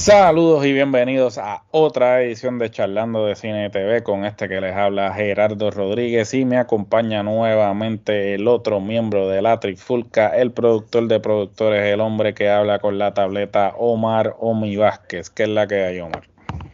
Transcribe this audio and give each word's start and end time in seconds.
Saludos 0.00 0.64
y 0.64 0.72
bienvenidos 0.72 1.36
a 1.36 1.62
otra 1.72 2.22
edición 2.22 2.58
de 2.58 2.70
Charlando 2.70 3.26
de 3.26 3.36
Cine 3.36 3.68
TV 3.68 4.02
con 4.02 4.24
este 4.24 4.48
que 4.48 4.58
les 4.58 4.74
habla 4.74 5.12
Gerardo 5.12 5.70
Rodríguez 5.70 6.32
y 6.32 6.46
me 6.46 6.56
acompaña 6.56 7.22
nuevamente 7.22 8.32
el 8.32 8.48
otro 8.48 8.80
miembro 8.80 9.28
de 9.28 9.42
la 9.42 9.60
Trifulca, 9.60 10.28
el 10.28 10.52
productor 10.52 11.06
de 11.06 11.20
productores, 11.20 11.84
el 11.84 12.00
hombre 12.00 12.32
que 12.32 12.48
habla 12.48 12.78
con 12.78 12.96
la 12.96 13.12
tableta 13.12 13.74
Omar 13.76 14.36
Omi 14.38 14.74
Vázquez. 14.74 15.28
¿Qué 15.28 15.42
es 15.42 15.50
la 15.50 15.66
que 15.66 15.84
hay, 15.84 16.00
Omar? 16.00 16.22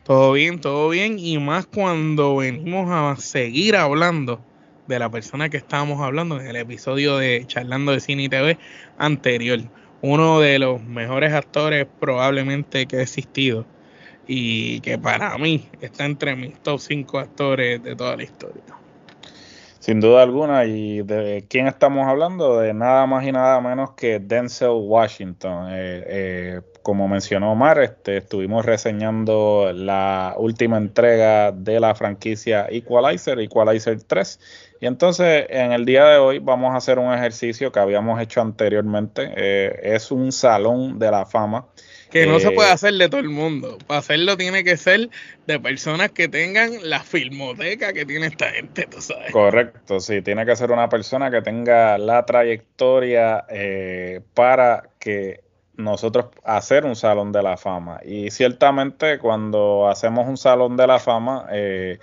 Todo 0.05 0.31
bien, 0.31 0.61
todo 0.61 0.89
bien 0.89 1.19
y 1.19 1.37
más 1.39 1.67
cuando 1.67 2.37
venimos 2.37 2.89
a 2.93 3.21
seguir 3.21 3.75
hablando 3.75 4.39
de 4.87 5.01
la 5.01 5.11
persona 5.11 5.49
que 5.49 5.57
estábamos 5.57 6.01
hablando 6.01 6.41
en 6.41 6.47
el 6.47 6.55
episodio 6.55 7.17
de 7.17 7.43
Charlando 7.49 7.91
de 7.91 7.99
Cine 7.99 8.29
TV 8.29 8.57
anterior 8.99 9.63
uno 10.03 10.41
de 10.41 10.59
los 10.59 10.83
mejores 10.83 11.33
actores 11.33 11.87
probablemente 12.01 12.87
que 12.87 12.97
ha 12.97 13.03
existido 13.03 13.65
y 14.27 14.81
que 14.81 14.99
para 14.99 15.37
mí 15.39 15.69
está 15.81 16.05
entre 16.05 16.35
mis 16.37 16.59
top 16.61 16.81
5 16.81 17.19
actores 17.19 17.83
de 17.83 17.95
toda 17.97 18.17
la 18.17 18.23
historia. 18.25 18.63
Sin 19.87 20.01
duda 20.01 20.25
alguna, 20.25 20.65
y 20.65 21.03
de 21.03 21.47
quién 21.49 21.69
estamos 21.69 22.09
hablando, 22.09 22.59
de 22.59 22.75
nada 22.75 23.07
más 23.07 23.25
y 23.25 23.31
nada 23.31 23.61
menos 23.61 23.93
que 23.93 24.19
Denzel 24.19 24.71
Washington. 24.71 25.69
Eh, 25.71 26.05
eh, 26.09 26.61
como 26.83 27.07
mencionó 27.07 27.53
Omar, 27.53 27.79
este, 27.79 28.17
estuvimos 28.17 28.67
reseñando 28.67 29.73
la 29.73 30.35
última 30.39 30.77
entrega 30.77 31.53
de 31.53 31.79
la 31.79 31.95
franquicia 31.95 32.67
Equalizer, 32.69 33.39
Equalizer 33.39 34.03
3. 34.03 34.41
Y 34.81 34.87
entonces 34.87 35.47
en 35.49 35.73
el 35.73 35.85
día 35.85 36.05
de 36.07 36.19
hoy 36.19 36.39
vamos 36.39 36.75
a 36.75 36.77
hacer 36.77 36.99
un 36.99 37.13
ejercicio 37.13 37.73
que 37.73 37.81
habíamos 37.81 38.21
hecho 38.21 38.41
anteriormente. 38.41 39.33
Eh, 39.37 39.81
es 39.95 40.11
un 40.11 40.33
salón 40.33 40.99
de 40.99 41.11
la 41.11 41.27
fama. 41.27 41.67
Que 42.11 42.27
no 42.27 42.39
se 42.39 42.51
puede 42.53 42.71
hacer 42.71 42.95
de 42.95 43.09
todo 43.09 43.21
el 43.21 43.29
mundo. 43.29 43.79
Para 43.87 43.99
hacerlo 43.99 44.37
tiene 44.37 44.65
que 44.65 44.77
ser 44.77 45.11
de 45.47 45.59
personas 45.59 46.13
que 46.13 46.29
tengan 46.29 46.71
la 46.83 47.01
filmoteca 47.01 47.93
que 47.93 48.07
tiene 48.07 48.27
esta 48.27 48.49
gente, 48.51 48.87
tú 48.87 49.01
sabes. 49.01 49.33
Correcto, 49.33 50.01
sí, 50.01 50.23
tiene 50.23 50.47
que 50.47 50.55
ser 50.57 50.71
una 50.71 50.89
persona 50.89 51.31
que 51.31 51.43
tenga 51.43 51.99
la 51.99 52.25
trayectoria 52.25 53.45
eh, 53.51 54.21
para 54.35 54.89
que 54.99 55.41
nosotros 55.77 56.27
hacer 56.45 56.85
un 56.85 56.97
salón 56.97 57.33
de 57.33 57.43
la 57.43 57.57
fama. 57.57 58.01
Y 58.05 58.31
ciertamente 58.31 59.19
cuando 59.19 59.89
hacemos 59.89 60.29
un 60.29 60.37
salón 60.37 60.77
de 60.77 60.87
la 60.87 60.99
fama, 60.99 61.47
eh, 61.51 61.99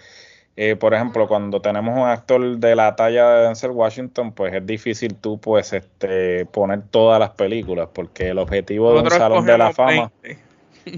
eh, 0.56 0.76
por 0.76 0.94
ejemplo, 0.94 1.28
cuando 1.28 1.62
tenemos 1.62 1.98
un 1.98 2.08
actor 2.08 2.58
de 2.58 2.76
la 2.76 2.96
talla 2.96 3.30
de 3.32 3.44
Denzel 3.46 3.72
Washington, 3.72 4.32
pues 4.34 4.54
es 4.54 4.66
difícil 4.66 5.16
tú 5.16 5.40
pues 5.40 5.74
este 5.74 6.46
poner 6.46 6.84
todas 6.92 7.20
las 7.20 7.32
películas, 7.32 7.90
porque 7.92 8.30
el 8.30 8.38
objetivo 8.38 8.94
de 8.94 9.02
un 9.02 9.10
salón 9.10 9.46
de 9.46 9.58
la 9.58 9.74
fama... 9.74 10.12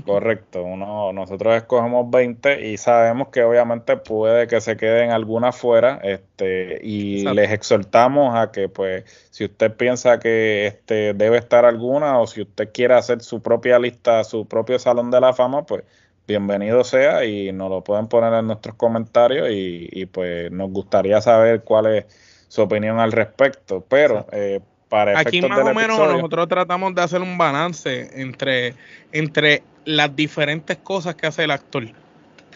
Correcto, 0.06 0.64
uno, 0.64 1.14
nosotros 1.14 1.56
escogemos 1.56 2.10
20 2.10 2.70
y 2.70 2.78
sabemos 2.78 3.28
que 3.28 3.44
obviamente 3.44 3.98
puede 3.98 4.48
que 4.48 4.60
se 4.60 4.78
queden 4.78 5.12
algunas 5.12 5.56
fuera 5.56 6.00
este, 6.04 6.80
y 6.82 7.24
les 7.24 7.52
exhortamos 7.52 8.36
a 8.36 8.52
que 8.52 8.68
pues 8.68 9.04
si 9.30 9.46
usted 9.46 9.76
piensa 9.76 10.20
que 10.20 10.66
este, 10.66 11.14
debe 11.14 11.38
estar 11.38 11.66
alguna 11.66 12.20
o 12.20 12.26
si 12.26 12.42
usted 12.42 12.72
quiere 12.74 12.96
hacer 12.96 13.22
su 13.22 13.44
propia 13.44 13.78
lista, 13.78 14.24
su 14.24 14.48
propio 14.48 14.80
salón 14.80 15.12
de 15.12 15.22
la 15.22 15.34
fama, 15.34 15.68
pues 15.68 15.84
bienvenido 16.28 16.84
sea 16.84 17.26
y 17.26 17.52
nos 17.52 17.70
lo 17.70 17.84
pueden 17.84 18.08
poner 18.08 18.34
en 18.34 18.48
nuestros 18.48 18.76
comentarios 18.76 19.50
y, 19.52 20.06
pues 20.08 20.52
nos 20.52 20.72
gustaría 20.72 21.22
saber 21.22 21.62
cuál 21.64 21.88
es 21.88 22.06
su 22.48 22.62
opinión 22.62 23.00
al 23.00 23.12
respecto, 23.12 23.84
pero... 23.88 24.26
Eh, 24.32 24.62
para 24.90 25.20
Aquí 25.20 25.42
más 25.42 25.60
o 25.60 25.74
menos 25.74 25.98
nosotros 25.98 26.48
tratamos 26.48 26.94
de 26.94 27.02
hacer 27.02 27.20
un 27.20 27.40
balance 27.40 28.08
entre, 28.22 28.76
entre 29.12 29.64
las 29.84 30.16
diferentes 30.16 30.78
cosas 30.78 31.16
que 31.16 31.26
hace 31.26 31.44
el 31.44 31.52
actor. 31.52 31.88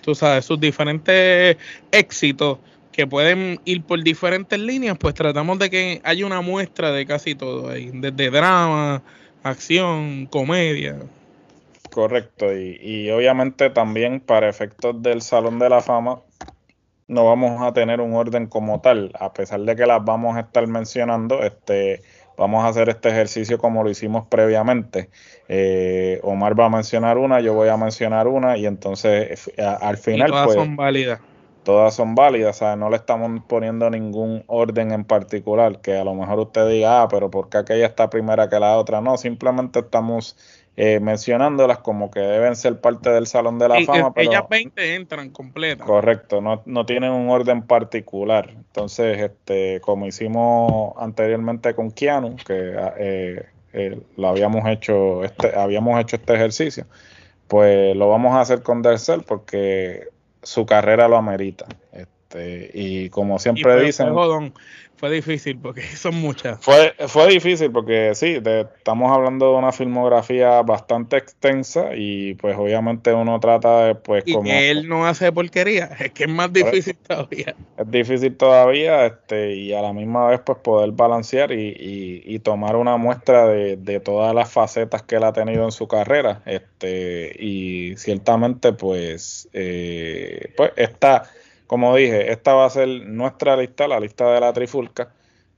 Tú 0.01 0.13
sabes, 0.13 0.45
sus 0.45 0.59
diferentes 0.59 1.57
éxitos 1.91 2.59
que 2.91 3.07
pueden 3.07 3.59
ir 3.65 3.83
por 3.83 4.03
diferentes 4.03 4.59
líneas, 4.59 4.97
pues 4.99 5.15
tratamos 5.15 5.57
de 5.57 5.69
que 5.69 6.01
haya 6.03 6.25
una 6.25 6.41
muestra 6.41 6.91
de 6.91 7.05
casi 7.05 7.33
todo 7.33 7.69
ahí, 7.69 7.89
desde 7.93 8.29
drama, 8.29 9.01
acción, 9.43 10.27
comedia. 10.27 10.97
Correcto, 11.99 12.53
y, 12.53 12.77
y 12.81 13.11
obviamente 13.11 13.69
también 13.69 14.19
para 14.19 14.47
efectos 14.49 15.01
del 15.01 15.21
Salón 15.21 15.59
de 15.59 15.69
la 15.69 15.81
Fama 15.81 16.21
no 17.07 17.25
vamos 17.25 17.61
a 17.61 17.73
tener 17.73 18.01
un 18.01 18.13
orden 18.13 18.47
como 18.47 18.81
tal, 18.81 19.11
a 19.19 19.33
pesar 19.33 19.61
de 19.61 19.75
que 19.75 19.85
las 19.85 20.05
vamos 20.05 20.37
a 20.37 20.41
estar 20.41 20.65
mencionando, 20.67 21.41
este 21.43 22.01
Vamos 22.39 22.63
a 22.63 22.69
hacer 22.69 22.87
este 22.87 23.09
ejercicio 23.09 23.57
como 23.57 23.83
lo 23.83 23.89
hicimos 23.89 24.25
previamente. 24.29 25.09
Eh, 25.49 26.21
Omar 26.23 26.57
va 26.57 26.67
a 26.67 26.69
mencionar 26.69 27.17
una, 27.17 27.41
yo 27.41 27.53
voy 27.53 27.67
a 27.67 27.75
mencionar 27.75 28.29
una 28.29 28.55
y 28.55 28.65
entonces 28.65 29.51
al 29.57 29.97
final... 29.97 30.29
todas 30.29 30.45
pues, 30.45 30.55
son 30.55 30.77
válidas. 30.77 31.19
Todas 31.63 31.93
son 31.93 32.15
válidas, 32.15 32.61
No 32.77 32.89
le 32.89 32.95
estamos 32.95 33.43
poniendo 33.45 33.89
ningún 33.89 34.45
orden 34.47 34.93
en 34.93 35.03
particular, 35.03 35.81
que 35.81 35.97
a 35.97 36.05
lo 36.05 36.15
mejor 36.15 36.39
usted 36.39 36.69
diga, 36.69 37.01
ah, 37.01 37.07
pero 37.09 37.29
¿por 37.29 37.49
qué 37.49 37.57
aquella 37.57 37.87
está 37.87 38.09
primera 38.09 38.47
que 38.47 38.57
la 38.57 38.77
otra? 38.77 39.01
No, 39.01 39.17
simplemente 39.17 39.79
estamos 39.79 40.37
eh, 40.81 41.01
mencionándolas 41.01 41.79
como 41.79 42.09
que 42.09 42.21
deben 42.21 42.55
ser 42.55 42.79
parte 42.79 43.09
del 43.09 43.27
Salón 43.27 43.59
de 43.59 43.67
la 43.67 43.81
Fama. 43.81 44.13
pero, 44.13 44.31
ellas 44.31 44.43
20 44.49 44.95
entran 44.95 45.29
completas. 45.29 45.85
Correcto, 45.85 46.39
no, 46.39 46.61
no 46.65 46.85
tienen 46.85 47.11
un 47.11 47.29
orden 47.29 47.63
particular. 47.63 48.51
Entonces, 48.51 49.19
este, 49.19 49.81
como 49.81 50.07
hicimos 50.07 50.93
anteriormente 50.97 51.75
con 51.75 51.91
Keanu, 51.91 52.37
que 52.37 52.77
eh, 52.97 53.45
eh, 53.73 53.99
lo 54.15 54.29
habíamos 54.29 54.65
hecho, 54.69 55.25
este, 55.25 55.53
habíamos 55.53 55.99
hecho 55.99 56.15
este 56.15 56.33
ejercicio, 56.33 56.85
pues 57.49 57.93
lo 57.97 58.07
vamos 58.07 58.35
a 58.35 58.39
hacer 58.39 58.63
con 58.63 58.81
Dercel 58.81 59.23
porque 59.23 60.07
su 60.43 60.65
carrera 60.65 61.09
lo 61.09 61.17
amerita. 61.17 61.65
Este, 61.91 62.71
y 62.73 63.09
como 63.09 63.37
siempre 63.37 63.83
dicen 63.83 64.13
fue 64.99 65.09
difícil 65.09 65.57
porque 65.57 65.81
son 65.95 66.15
muchas. 66.15 66.59
Fue, 66.59 66.93
fue 67.07 67.27
difícil 67.27 67.71
porque 67.71 68.11
sí, 68.15 68.37
estamos 68.77 69.11
hablando 69.11 69.51
de 69.51 69.57
una 69.57 69.71
filmografía 69.71 70.61
bastante 70.61 71.17
extensa 71.17 71.95
y 71.95 72.33
pues 72.33 72.57
obviamente 72.57 73.13
uno 73.13 73.39
trata 73.39 73.85
de 73.85 73.95
pues 73.95 74.23
y 74.25 74.37
que 74.41 74.69
él 74.69 74.89
no 74.89 75.07
hace 75.07 75.31
porquería, 75.31 75.85
es 75.99 76.11
que 76.11 76.25
es 76.25 76.29
más 76.29 76.51
difícil 76.51 76.97
todavía. 76.97 77.55
Es 77.77 77.89
difícil 77.89 78.35
todavía 78.35 79.05
este 79.05 79.55
y 79.55 79.73
a 79.73 79.81
la 79.81 79.93
misma 79.93 80.27
vez 80.27 80.41
pues 80.41 80.57
poder 80.59 80.91
balancear 80.91 81.53
y, 81.53 81.75
y, 82.25 82.39
tomar 82.39 82.75
una 82.75 82.97
muestra 82.97 83.47
de, 83.47 83.77
de, 83.77 83.99
todas 83.99 84.33
las 84.33 84.51
facetas 84.51 85.03
que 85.03 85.15
él 85.15 85.23
ha 85.23 85.33
tenido 85.33 85.65
en 85.65 85.71
su 85.71 85.87
carrera 85.87 86.41
este 86.45 87.35
y 87.37 87.95
ciertamente 87.97 88.73
pues 88.73 89.49
eh, 89.53 90.53
pues 90.55 90.71
está 90.77 91.23
como 91.69 91.95
dije, 91.95 92.31
esta 92.31 92.55
va 92.55 92.65
a 92.65 92.69
ser 92.71 92.87
nuestra 93.05 93.55
lista, 93.55 93.87
la 93.87 93.99
lista 93.99 94.33
de 94.33 94.39
la 94.39 94.51
trifulca. 94.53 95.13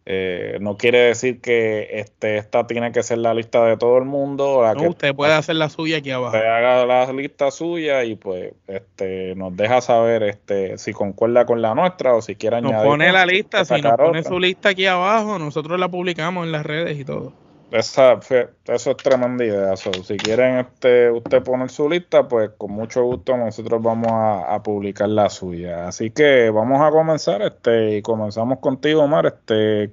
Eh, 0.06 0.58
no 0.60 0.76
quiere 0.76 0.98
decir 1.00 1.40
que 1.40 1.88
este, 2.02 2.36
esta 2.36 2.68
tiene 2.68 2.92
que 2.92 3.02
ser 3.02 3.20
la 3.20 3.34
lista 3.34 3.64
de 3.64 3.78
todo 3.78 3.98
el 3.98 4.04
mundo. 4.04 4.70
no, 4.76 4.90
usted 4.90 5.16
puede 5.16 5.32
hacer 5.32 5.56
la 5.56 5.70
suya 5.70 6.00
aquí 6.00 6.12
abajo. 6.12 6.36
Usted 6.36 6.46
haga 6.46 6.86
la 6.86 7.14
lista 7.14 7.50
suya 7.50 8.04
y 8.04 8.16
pues 8.16 8.54
este, 8.68 9.36
nos 9.36 9.56
deja 9.56 9.80
saber 9.80 10.24
este, 10.24 10.78
si 10.78 10.92
concuerda 10.92 11.46
con 11.46 11.62
la 11.62 11.74
nuestra 11.76 12.14
o 12.14 12.22
si 12.22 12.36
quiere 12.36 12.58
añadir. 12.58 12.76
Nos 12.76 12.86
pone 12.86 13.10
la 13.14 13.26
lista, 13.26 13.64
si 13.64 13.82
nos 13.82 13.96
pone 13.96 14.22
su 14.22 14.38
lista 14.38 14.68
aquí 14.68 14.88
abajo, 14.88 15.40
nosotros 15.40 15.80
la 15.80 15.88
publicamos 15.88 16.46
en 16.46 16.52
las 16.52 16.66
redes 16.66 17.00
y 17.00 17.06
todo. 17.06 17.32
Esa, 17.72 18.20
eso 18.68 18.92
es 18.92 18.98
tremenda 18.98 19.46
idea. 19.46 19.78
si 19.78 20.18
quieren 20.18 20.58
este, 20.60 21.10
usted 21.10 21.42
poner 21.42 21.70
su 21.70 21.90
lista, 21.90 22.28
pues 22.28 22.52
con 22.58 22.72
mucho 22.72 23.02
gusto 23.04 23.38
nosotros 23.38 23.82
vamos 23.82 24.12
a, 24.12 24.62
publicar 24.62 25.08
la 25.08 25.30
suya. 25.30 25.88
Así 25.88 26.12
que 26.12 26.50
vamos 26.50 26.82
a 26.82 26.92
comenzar, 26.92 27.42
este, 27.42 27.98
y 27.98 28.02
comenzamos 28.02 28.60
contigo, 28.60 29.04
Omar. 29.04 29.26
Este, 29.26 29.92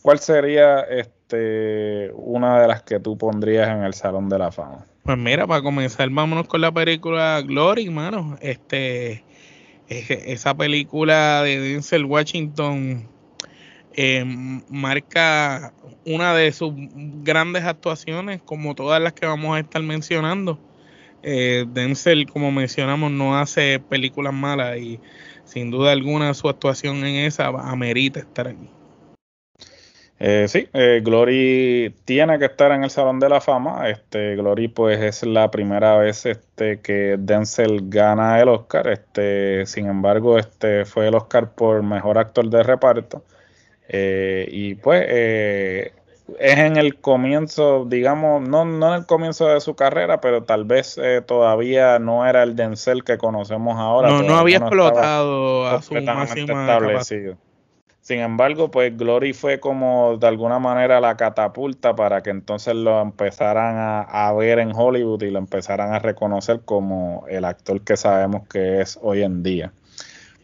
¿cuál 0.00 0.18
sería 0.20 0.80
este 0.80 2.10
una 2.14 2.62
de 2.62 2.68
las 2.68 2.82
que 2.82 2.98
tú 2.98 3.18
pondrías 3.18 3.68
en 3.68 3.82
el 3.82 3.92
Salón 3.92 4.30
de 4.30 4.38
la 4.38 4.50
Fama? 4.50 4.86
Pues 5.02 5.18
mira, 5.18 5.46
para 5.46 5.60
comenzar, 5.60 6.08
vámonos 6.08 6.48
con 6.48 6.62
la 6.62 6.72
película 6.72 7.42
Glory, 7.42 7.90
mano. 7.90 8.38
Este, 8.40 9.22
esa 9.88 10.54
película 10.54 11.42
de 11.42 11.60
Denzel 11.60 12.06
Washington 12.06 13.06
eh, 14.00 14.24
marca 14.68 15.72
una 16.06 16.32
de 16.32 16.52
sus 16.52 16.72
grandes 17.24 17.64
actuaciones, 17.64 18.40
como 18.40 18.76
todas 18.76 19.02
las 19.02 19.12
que 19.12 19.26
vamos 19.26 19.56
a 19.56 19.58
estar 19.58 19.82
mencionando. 19.82 20.56
Eh, 21.24 21.64
Denzel, 21.66 22.30
como 22.30 22.52
mencionamos, 22.52 23.10
no 23.10 23.36
hace 23.36 23.80
películas 23.80 24.32
malas 24.32 24.78
y 24.78 25.00
sin 25.42 25.72
duda 25.72 25.90
alguna 25.90 26.32
su 26.34 26.48
actuación 26.48 26.98
en 26.98 27.26
esa 27.26 27.48
amerita 27.48 28.20
estar 28.20 28.46
aquí. 28.46 28.70
Eh, 30.20 30.46
sí, 30.46 30.68
Glory 31.02 31.92
tiene 32.04 32.38
que 32.38 32.44
estar 32.44 32.70
en 32.70 32.84
el 32.84 32.90
Salón 32.90 33.18
de 33.18 33.28
la 33.28 33.40
Fama. 33.40 33.90
Este, 33.90 34.36
Glory, 34.36 34.68
pues, 34.68 35.00
es 35.00 35.26
la 35.26 35.50
primera 35.50 35.98
vez 35.98 36.24
este, 36.24 36.80
que 36.80 37.16
Denzel 37.18 37.88
gana 37.88 38.40
el 38.40 38.48
Oscar. 38.48 38.86
Este, 38.86 39.66
sin 39.66 39.88
embargo, 39.88 40.38
este 40.38 40.84
fue 40.84 41.08
el 41.08 41.16
Oscar 41.16 41.52
por 41.56 41.82
mejor 41.82 42.16
actor 42.18 42.48
de 42.48 42.62
reparto. 42.62 43.24
Eh, 43.88 44.46
y 44.50 44.74
pues 44.74 45.06
es 45.08 46.58
en 46.58 46.76
el 46.76 46.96
comienzo, 47.00 47.86
digamos, 47.86 48.46
no, 48.46 48.64
no 48.64 48.94
en 48.94 49.00
el 49.00 49.06
comienzo 49.06 49.46
de 49.48 49.60
su 49.60 49.74
carrera, 49.74 50.20
pero 50.20 50.44
tal 50.44 50.64
vez 50.64 51.00
todavía 51.26 51.98
no 51.98 52.26
era 52.26 52.42
el 52.42 52.54
Denzel 52.54 53.02
que 53.02 53.16
conocemos 53.16 53.78
ahora. 53.78 54.08
No, 54.08 54.22
no 54.22 54.36
había 54.36 54.58
explotado 54.58 55.66
a 55.66 55.80
su 55.80 55.94
máxima 55.94 56.62
establecido. 56.62 57.36
Sin 58.08 58.20
embargo, 58.20 58.70
pues 58.70 58.96
Glory 58.96 59.34
fue 59.34 59.60
como 59.60 60.16
de 60.16 60.26
alguna 60.26 60.58
manera 60.58 60.98
la 60.98 61.18
catapulta 61.18 61.94
para 61.94 62.22
que 62.22 62.30
entonces 62.30 62.74
lo 62.74 63.02
empezaran 63.02 64.06
a, 64.08 64.32
ver 64.32 64.60
en 64.60 64.72
Hollywood 64.74 65.22
y 65.24 65.30
lo 65.30 65.38
empezaran 65.38 65.92
a 65.92 65.98
reconocer 65.98 66.62
como 66.64 67.26
el 67.28 67.44
actor 67.44 67.82
que 67.82 67.98
sabemos 67.98 68.48
que 68.48 68.80
es 68.80 68.98
hoy 69.02 69.22
en 69.22 69.42
día. 69.42 69.72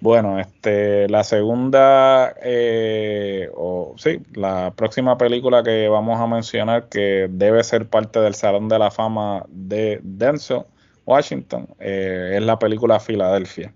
Bueno, 0.04 0.38
este, 0.38 1.08
la 1.08 1.24
segunda, 1.24 2.34
eh, 2.42 3.48
o 3.54 3.94
sí, 3.96 4.20
la 4.34 4.74
próxima 4.76 5.16
película 5.16 5.62
que 5.62 5.88
vamos 5.88 6.20
a 6.20 6.26
mencionar 6.26 6.90
que 6.90 7.26
debe 7.30 7.64
ser 7.64 7.88
parte 7.88 8.20
del 8.20 8.34
Salón 8.34 8.68
de 8.68 8.78
la 8.78 8.90
Fama 8.90 9.46
de 9.48 10.00
Denzel 10.02 10.64
Washington 11.06 11.68
eh, 11.80 12.34
es 12.36 12.42
la 12.42 12.58
película 12.58 13.00
Filadelfia. 13.00 13.72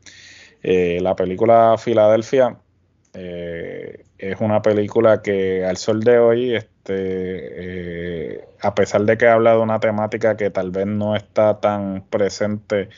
Eh, 0.63 0.99
la 1.01 1.17
película 1.17 1.77
Filadelfia 1.79 2.59
eh, 3.15 4.05
es 4.19 4.39
una 4.39 4.61
película 4.61 5.23
que 5.23 5.65
al 5.65 5.79
sol 5.79 6.01
de 6.01 6.19
hoy, 6.19 6.55
este, 6.57 8.45
a 8.61 8.75
pesar 8.75 9.07
de 9.07 9.17
que 9.17 9.29
habla 9.29 9.53
de 9.53 9.61
una 9.61 9.81
temática 9.81 10.37
que 10.37 10.51
tal 10.51 10.73
vez 10.73 10.87
no 10.87 11.17
está 11.17 11.59
tan 11.59 12.05
presente 12.11 12.91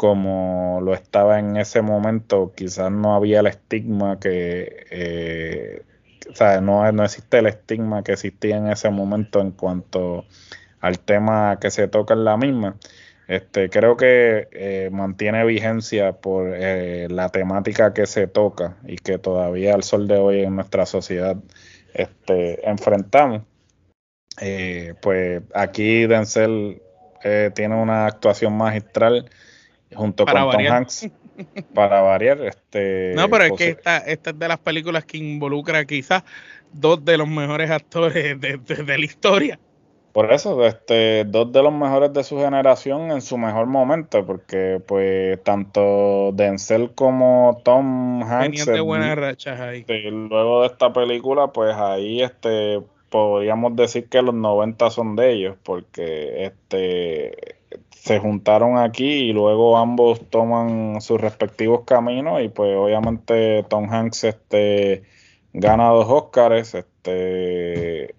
como 0.00 0.80
lo 0.82 0.94
estaba 0.94 1.38
en 1.38 1.58
ese 1.58 1.82
momento, 1.82 2.54
quizás 2.56 2.90
no 2.90 3.14
había 3.14 3.40
el 3.40 3.48
estigma 3.48 4.18
que, 4.18 4.86
eh, 4.90 5.82
o 6.30 6.34
sea, 6.34 6.62
no, 6.62 6.90
no 6.90 7.04
existe 7.04 7.40
el 7.40 7.48
estigma 7.48 8.02
que 8.02 8.12
existía 8.12 8.56
en 8.56 8.68
ese 8.68 8.88
momento 8.88 9.42
en 9.42 9.50
cuanto 9.50 10.24
al 10.80 11.00
tema 11.00 11.58
que 11.60 11.70
se 11.70 11.86
toca 11.86 12.14
en 12.14 12.24
la 12.24 12.38
misma. 12.38 12.76
Este, 13.28 13.68
creo 13.68 13.98
que 13.98 14.48
eh, 14.52 14.88
mantiene 14.90 15.44
vigencia 15.44 16.12
por 16.12 16.50
eh, 16.54 17.06
la 17.10 17.28
temática 17.28 17.92
que 17.92 18.06
se 18.06 18.26
toca 18.26 18.78
y 18.86 18.96
que 18.96 19.18
todavía 19.18 19.74
al 19.74 19.82
sol 19.82 20.08
de 20.08 20.16
hoy 20.16 20.44
en 20.44 20.56
nuestra 20.56 20.86
sociedad 20.86 21.36
este, 21.92 22.66
enfrentamos. 22.66 23.42
Pues 25.02 25.42
aquí 25.54 26.06
Denzel 26.06 26.80
tiene 27.54 27.74
una 27.76 28.06
actuación 28.06 28.56
magistral 28.56 29.28
junto 29.94 30.24
con 30.24 30.34
Tom 30.34 30.66
Hanks 30.66 31.08
para 31.74 32.00
variar. 32.00 32.40
Este, 32.44 33.12
no, 33.14 33.28
pero 33.28 33.44
es 33.44 33.52
que 33.52 33.68
esta, 33.70 33.98
esta 33.98 34.30
es 34.30 34.38
de 34.38 34.48
las 34.48 34.58
películas 34.58 35.04
que 35.04 35.18
involucra 35.18 35.84
quizás 35.84 36.24
dos 36.72 37.04
de 37.04 37.16
los 37.16 37.28
mejores 37.28 37.70
actores 37.70 38.40
de 38.40 38.98
la 38.98 39.04
historia. 39.04 39.58
Por 40.12 40.32
eso, 40.32 40.66
este, 40.66 41.24
dos 41.24 41.52
de 41.52 41.62
los 41.62 41.72
mejores 41.72 42.12
de 42.12 42.24
su 42.24 42.36
generación 42.38 43.12
en 43.12 43.22
su 43.22 43.38
mejor 43.38 43.66
momento, 43.66 44.26
porque 44.26 44.82
pues 44.84 45.40
tanto 45.44 46.32
Denzel 46.32 46.90
como 46.94 47.60
Tom 47.64 48.22
Hanks 48.24 48.66
de 48.66 48.80
buenas 48.80 49.16
rachas 49.16 49.60
ahí. 49.60 49.84
luego 50.10 50.62
de 50.62 50.66
esta 50.66 50.92
película, 50.92 51.48
pues 51.48 51.76
ahí 51.76 52.22
este 52.22 52.80
podríamos 53.08 53.76
decir 53.76 54.08
que 54.08 54.22
los 54.22 54.34
90 54.34 54.90
son 54.90 55.14
de 55.14 55.32
ellos, 55.32 55.56
porque 55.62 56.44
este 56.44 57.59
se 57.90 58.18
juntaron 58.18 58.78
aquí 58.78 59.04
y 59.04 59.32
luego 59.32 59.76
ambos 59.76 60.28
toman 60.30 61.00
sus 61.00 61.20
respectivos 61.20 61.82
caminos 61.84 62.42
y 62.42 62.48
pues 62.48 62.74
obviamente 62.76 63.64
Tom 63.68 63.92
Hanks 63.92 64.24
este 64.24 65.04
gana 65.52 65.88
dos 65.88 66.06
Oscars, 66.08 66.74
este 66.74 68.14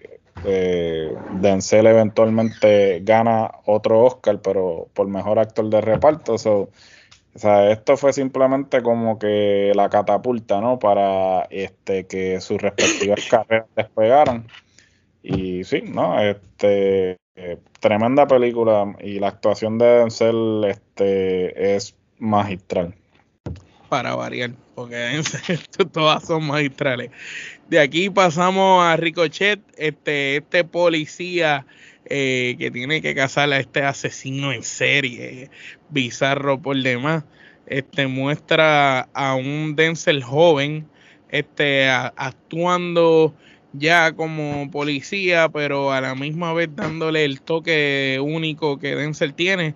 eh, 0.45 1.15
Denzel 1.39 1.87
eventualmente 1.87 3.01
gana 3.03 3.51
otro 3.65 4.03
Oscar, 4.03 4.41
pero 4.41 4.89
por 4.93 5.07
mejor 5.07 5.39
actor 5.39 5.69
de 5.69 5.81
reparto. 5.81 6.33
o 6.35 6.37
sea, 7.35 7.71
esto 7.71 7.97
fue 7.97 8.13
simplemente 8.13 8.81
como 8.81 9.19
que 9.19 9.71
la 9.75 9.89
catapulta, 9.89 10.61
¿no? 10.61 10.79
Para 10.79 11.43
este 11.49 12.07
que 12.07 12.41
sus 12.41 12.61
respectivas 12.61 13.19
carreras 13.29 13.67
despegaran. 13.75 14.47
Y 15.23 15.63
sí, 15.63 15.83
¿no? 15.83 16.19
Este 16.19 17.20
tremenda 17.79 18.27
película 18.27 18.95
y 18.99 19.19
la 19.19 19.29
actuación 19.29 19.77
de 19.77 19.85
Denzel 19.85 20.63
este 20.65 21.75
es 21.75 21.95
magistral 22.19 22.95
para 23.91 24.15
variar, 24.15 24.51
porque 24.73 25.21
todas 25.91 26.23
son 26.23 26.47
magistrales. 26.47 27.11
De 27.67 27.77
aquí 27.77 28.09
pasamos 28.09 28.81
a 28.85 28.95
Ricochet, 28.95 29.59
este, 29.75 30.37
este 30.37 30.63
policía 30.63 31.65
eh, 32.05 32.55
que 32.57 32.71
tiene 32.71 33.01
que 33.01 33.13
cazar 33.13 33.51
a 33.51 33.59
este 33.59 33.83
asesino 33.83 34.53
en 34.53 34.63
serie, 34.63 35.49
bizarro 35.89 36.61
por 36.61 36.77
demás. 36.77 37.25
Este 37.65 38.07
muestra 38.07 39.09
a 39.13 39.35
un 39.35 39.75
Denzel 39.75 40.23
joven, 40.23 40.87
este, 41.27 41.89
actuando 41.89 43.35
ya 43.73 44.13
como 44.13 44.69
policía, 44.71 45.49
pero 45.49 45.91
a 45.91 46.01
la 46.01 46.15
misma 46.15 46.53
vez 46.53 46.69
dándole 46.75 47.25
el 47.25 47.41
toque 47.41 48.19
único 48.21 48.79
que 48.79 48.95
Denzel 48.95 49.33
tiene 49.33 49.75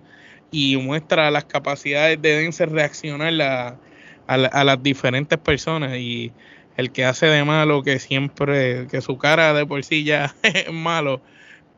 y 0.50 0.76
muestra 0.76 1.30
las 1.30 1.44
capacidades 1.44 2.20
de 2.22 2.36
Denzel 2.36 2.70
reaccionar 2.70 3.32
la 3.32 3.78
a, 4.26 4.64
las 4.64 4.82
diferentes 4.82 5.38
personas 5.38 5.96
y 5.98 6.32
el 6.76 6.90
que 6.90 7.04
hace 7.04 7.26
de 7.26 7.44
malo 7.44 7.82
que 7.82 7.98
siempre 7.98 8.86
que 8.88 9.00
su 9.00 9.18
cara 9.18 9.54
de 9.54 9.66
por 9.66 9.84
sí 9.84 10.04
ya 10.04 10.34
es 10.42 10.72
malo 10.72 11.20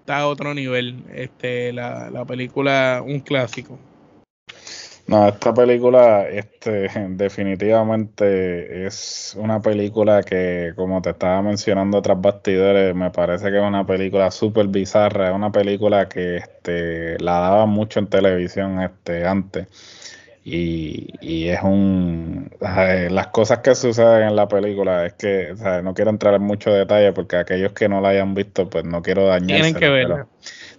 está 0.00 0.18
a 0.18 0.28
otro 0.28 0.54
nivel. 0.54 1.04
Este 1.14 1.72
la, 1.72 2.10
la 2.10 2.24
película 2.24 3.02
un 3.04 3.20
clásico 3.20 3.78
no, 5.08 5.26
esta 5.26 5.52
película 5.52 6.28
este, 6.28 6.88
definitivamente 7.10 8.86
es 8.86 9.36
una 9.38 9.60
película 9.60 10.22
que, 10.22 10.72
como 10.76 11.02
te 11.02 11.10
estaba 11.10 11.42
mencionando 11.42 12.00
tras 12.00 12.20
bastidores, 12.20 12.94
me 12.94 13.10
parece 13.10 13.50
que 13.50 13.58
es 13.58 13.64
una 13.64 13.84
película 13.84 14.30
súper 14.30 14.68
bizarra, 14.68 15.30
es 15.30 15.34
una 15.34 15.50
película 15.50 16.08
que 16.08 16.36
este, 16.36 17.18
la 17.18 17.40
daba 17.40 17.66
mucho 17.66 17.98
en 17.98 18.06
televisión 18.06 18.80
este, 18.80 19.26
antes 19.26 19.66
y, 20.50 21.48
es 21.48 21.62
un... 21.62 22.50
Las 22.60 23.26
cosas 23.28 23.58
que 23.58 23.74
suceden 23.74 24.28
en 24.28 24.36
la 24.36 24.48
película 24.48 25.06
es 25.06 25.14
que 25.14 25.54
no 25.82 25.94
quiero 25.94 26.10
entrar 26.10 26.34
en 26.34 26.42
mucho 26.42 26.70
detalle 26.70 27.12
porque 27.12 27.36
aquellos 27.36 27.72
que 27.72 27.88
no 27.88 28.00
la 28.00 28.10
hayan 28.10 28.34
visto 28.34 28.68
pues 28.68 28.84
no 28.84 29.02
quiero 29.02 29.26
dañar. 29.26 29.60
Tienen 29.60 29.74
que 29.74 29.88
verla. 29.88 30.26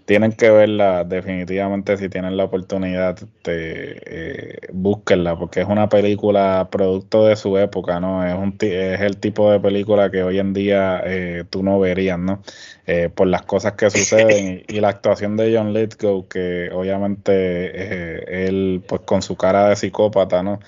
Tienen 0.09 0.31
que 0.31 0.49
verla 0.49 1.03
definitivamente 1.03 1.95
si 1.95 2.09
tienen 2.09 2.35
la 2.35 2.45
oportunidad, 2.45 3.15
de 3.43 4.01
eh, 4.07 4.57
búsquenla 4.73 5.37
porque 5.37 5.61
es 5.61 5.67
una 5.67 5.87
película 5.87 6.67
producto 6.71 7.27
de 7.27 7.35
su 7.35 7.59
época, 7.59 7.99
¿no? 7.99 8.25
Es, 8.25 8.33
un, 8.33 8.57
es 8.59 9.01
el 9.01 9.17
tipo 9.17 9.51
de 9.51 9.59
película 9.59 10.09
que 10.09 10.23
hoy 10.23 10.39
en 10.39 10.51
día 10.51 10.99
eh, 11.05 11.43
tú 11.47 11.61
no 11.61 11.79
verías, 11.79 12.17
¿no? 12.17 12.41
Eh, 12.87 13.09
por 13.13 13.27
las 13.27 13.43
cosas 13.43 13.73
que 13.73 13.91
suceden 13.91 14.63
y, 14.67 14.79
la 14.79 14.89
actuación 14.89 15.37
de 15.37 15.55
John 15.55 15.73
Lithgow, 15.73 16.27
que 16.27 16.71
obviamente 16.73 17.31
eh, 17.31 18.47
él, 18.47 18.83
pues 18.87 19.01
con 19.01 19.21
su 19.21 19.35
cara 19.35 19.69
de 19.69 19.75
psicópata, 19.75 20.41
¿no? 20.41 20.59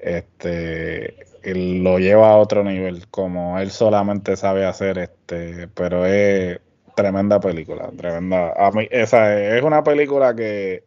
Este, 0.00 1.14
él 1.44 1.84
lo 1.84 2.00
lleva 2.00 2.30
a 2.30 2.38
otro 2.38 2.64
nivel, 2.64 3.06
como 3.06 3.56
él 3.60 3.70
solamente 3.70 4.36
sabe 4.36 4.66
hacer, 4.66 4.98
este, 4.98 5.68
pero 5.68 6.06
es 6.06 6.58
tremenda 7.00 7.40
película, 7.40 7.90
tremenda. 7.96 8.52
A 8.56 8.70
mí, 8.70 8.86
esa 8.90 9.56
es 9.56 9.62
una 9.62 9.82
película 9.82 10.34
que 10.34 10.84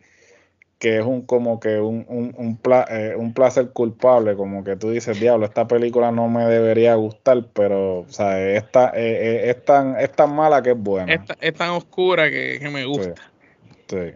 que 0.83 0.97
es 0.99 1.05
un 1.05 1.21
como 1.21 1.61
que 1.61 1.79
un, 1.79 2.05
un, 2.09 2.35
un, 2.37 2.59
eh, 2.89 3.13
un, 3.15 3.33
placer 3.33 3.69
culpable, 3.69 4.35
como 4.35 4.65
que 4.65 4.75
tú 4.75 4.89
dices, 4.89 5.17
diablo, 5.17 5.45
esta 5.45 5.65
película 5.65 6.11
no 6.11 6.27
me 6.27 6.43
debería 6.43 6.95
gustar, 6.95 7.45
pero 7.53 7.99
o 7.99 8.09
sea, 8.09 8.37
esta, 8.51 8.89
eh, 8.89 9.45
eh, 9.45 9.49
es, 9.49 9.63
tan, 9.63 9.97
es 9.97 10.11
tan 10.11 10.35
mala 10.35 10.61
que 10.61 10.71
es 10.71 10.77
buena. 10.77 11.25
Es, 11.39 11.53
tan 11.53 11.69
oscura 11.69 12.29
que, 12.29 12.59
me 12.69 12.83
gusta. 12.83 13.13
Sí. 13.87 14.11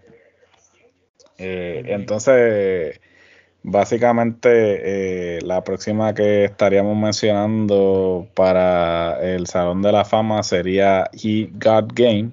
entonces, 1.37 2.99
básicamente, 3.67 5.39
la 5.41 5.63
próxima 5.63 6.13
que 6.13 6.45
estaríamos 6.45 6.97
mencionando 6.97 8.27
para 8.33 9.19
el 9.21 9.47
Salón 9.47 9.81
de 9.81 9.91
la 9.91 10.05
Fama 10.05 10.41
sería 10.43 11.09
He 11.13 11.49
Got 11.53 11.93
Game 11.93 12.31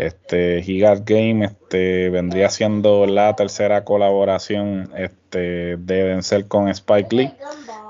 este, 0.00 0.62
Gigas 0.62 1.04
Game 1.04 1.44
este, 1.44 2.08
vendría 2.08 2.48
siendo 2.48 3.06
la 3.06 3.36
tercera 3.36 3.84
colaboración 3.84 4.90
este, 4.96 5.76
de 5.76 6.02
vencer 6.04 6.46
con 6.46 6.68
Spike 6.68 7.14
Lee. 7.14 7.34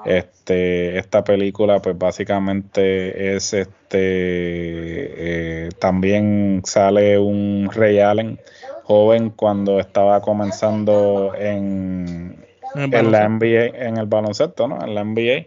Este, 0.05 0.99
esta 0.99 1.23
película, 1.23 1.81
pues 1.81 1.97
básicamente 1.97 3.37
es 3.37 3.53
este. 3.53 3.99
Eh, 3.99 5.69
también 5.79 6.63
sale 6.65 7.19
un 7.19 7.71
Ray 7.73 8.01
Allen 8.01 8.41
joven 8.85 9.31
cuando 9.31 9.79
estaba 9.79 10.21
comenzando 10.21 11.35
en, 11.37 12.45
en 12.75 13.13
la 13.13 13.29
NBA, 13.29 13.87
en 13.87 13.97
el 13.97 14.07
baloncesto, 14.07 14.69
¿no? 14.69 14.83
En 14.85 14.95
la 14.95 15.05
NBA. 15.05 15.47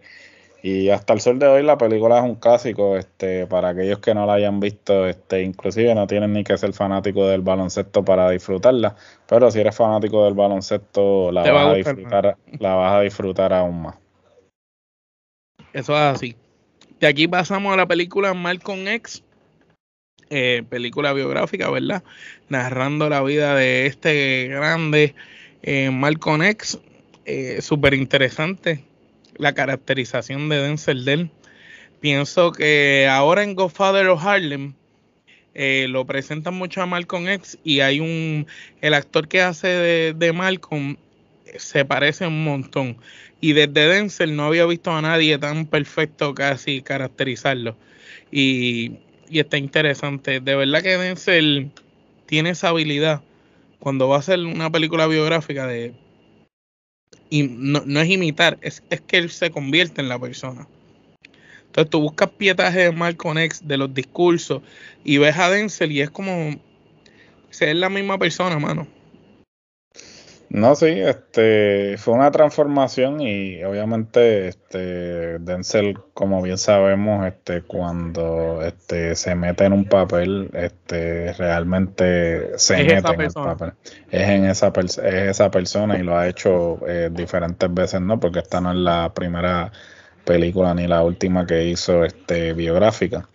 Y 0.62 0.88
hasta 0.88 1.12
el 1.12 1.20
sol 1.20 1.38
de 1.38 1.46
hoy 1.46 1.62
la 1.62 1.76
película 1.76 2.16
es 2.16 2.24
un 2.24 2.36
clásico, 2.36 2.96
este, 2.96 3.46
para 3.46 3.68
aquellos 3.68 3.98
que 3.98 4.14
no 4.14 4.24
la 4.24 4.32
hayan 4.32 4.60
visto, 4.60 5.06
este, 5.06 5.42
inclusive 5.42 5.94
no 5.94 6.06
tienen 6.06 6.32
ni 6.32 6.42
que 6.42 6.56
ser 6.56 6.72
fanático 6.72 7.26
del 7.26 7.42
baloncesto 7.42 8.02
para 8.02 8.30
disfrutarla, 8.30 8.96
pero 9.28 9.50
si 9.50 9.60
eres 9.60 9.76
fanático 9.76 10.24
del 10.24 10.32
baloncesto 10.32 11.30
la 11.32 11.42
vas 11.52 11.66
a, 11.66 11.74
disfrutar, 11.74 12.38
la 12.58 12.74
vas 12.76 12.94
a 12.94 13.00
disfrutar 13.02 13.52
aún 13.52 13.82
más. 13.82 13.96
Eso 15.74 15.92
es 15.92 16.00
así. 16.00 16.36
Y 16.98 17.04
aquí 17.04 17.28
pasamos 17.28 17.74
a 17.74 17.76
la 17.76 17.86
película 17.86 18.32
Malcolm 18.32 18.88
X, 18.88 19.22
eh, 20.30 20.62
película 20.70 21.12
biográfica, 21.12 21.68
¿verdad? 21.68 22.02
Narrando 22.48 23.10
la 23.10 23.22
vida 23.22 23.54
de 23.54 23.84
este 23.84 24.48
grande 24.48 25.14
eh, 25.62 25.90
Malcolm 25.90 26.42
X, 26.42 26.80
eh, 27.24 27.62
súper 27.62 27.94
interesante 27.94 28.84
la 29.36 29.54
caracterización 29.54 30.48
de 30.48 30.58
Denzel 30.58 31.04
Dell. 31.04 31.30
Pienso 32.00 32.52
que 32.52 33.08
ahora 33.10 33.42
en 33.42 33.54
Godfather 33.54 34.08
of 34.08 34.24
Harlem 34.24 34.74
eh, 35.54 35.86
lo 35.88 36.04
presentan 36.04 36.54
mucho 36.54 36.82
a 36.82 36.86
Malcolm 36.86 37.28
X 37.28 37.58
y 37.64 37.80
hay 37.80 38.00
un 38.00 38.46
el 38.80 38.94
actor 38.94 39.28
que 39.28 39.40
hace 39.40 39.68
de, 39.68 40.32
Malcolm 40.32 40.96
se 41.56 41.84
parece 41.84 42.26
un 42.26 42.44
montón. 42.44 42.98
Y 43.40 43.52
desde 43.52 43.88
Denzel 43.88 44.36
no 44.36 44.44
había 44.46 44.66
visto 44.66 44.90
a 44.92 45.02
nadie 45.02 45.38
tan 45.38 45.66
perfecto 45.66 46.34
casi 46.34 46.82
caracterizarlo. 46.82 47.76
Y, 48.30 48.98
y 49.28 49.38
está 49.40 49.58
interesante. 49.58 50.40
De 50.40 50.56
verdad 50.56 50.82
que 50.82 50.96
Denzel 50.98 51.70
tiene 52.26 52.50
esa 52.50 52.68
habilidad 52.68 53.22
cuando 53.78 54.08
va 54.08 54.16
a 54.16 54.18
hacer 54.20 54.40
una 54.40 54.70
película 54.70 55.06
biográfica 55.06 55.66
de 55.66 55.94
y 57.30 57.44
no, 57.44 58.00
es 58.00 58.08
imitar, 58.08 58.58
es, 58.60 58.82
que 59.06 59.18
él 59.18 59.30
se 59.30 59.50
convierte 59.50 60.00
en 60.00 60.08
la 60.08 60.18
persona. 60.18 60.66
Entonces 61.66 61.90
tú 61.90 62.00
buscas 62.00 62.30
pietaje 62.30 62.84
de 62.84 62.92
Malcolm 62.92 63.38
X 63.38 63.66
de 63.66 63.76
los 63.76 63.92
discursos 63.92 64.62
y 65.02 65.18
ves 65.18 65.36
a 65.36 65.50
Denzel 65.50 65.90
y 65.92 66.00
es 66.00 66.10
como 66.10 66.60
ser 67.50 67.76
la 67.76 67.88
misma 67.88 68.18
persona, 68.18 68.58
mano. 68.58 68.86
No, 70.54 70.76
sí, 70.76 70.86
este 70.86 71.96
fue 71.98 72.14
una 72.14 72.30
transformación 72.30 73.20
y 73.20 73.64
obviamente 73.64 74.46
este 74.46 75.40
Denzel, 75.40 75.98
como 76.14 76.42
bien 76.42 76.58
sabemos, 76.58 77.26
este 77.26 77.62
cuando 77.62 78.62
este 78.62 79.16
se 79.16 79.34
mete 79.34 79.64
en 79.64 79.72
un 79.72 79.86
papel, 79.86 80.50
este 80.52 81.32
realmente 81.32 82.56
se 82.56 82.76
mete 82.76 82.92
en 82.92 83.20
el 83.20 83.32
papel. 83.32 83.72
Es 84.12 84.28
en 84.28 84.44
esa 84.44 84.72
es 84.78 84.98
esa 84.98 85.50
persona 85.50 85.98
y 85.98 86.04
lo 86.04 86.16
ha 86.16 86.28
hecho 86.28 86.78
eh, 86.86 87.10
diferentes 87.12 87.74
veces, 87.74 88.00
¿no? 88.00 88.20
Porque 88.20 88.38
esta 88.38 88.60
no 88.60 88.70
es 88.70 88.78
la 88.78 89.12
primera 89.12 89.72
película 90.24 90.72
ni 90.72 90.86
la 90.86 91.02
última 91.02 91.44
que 91.46 91.64
hizo 91.64 92.04
este 92.04 92.52
biográfica. 92.52 93.28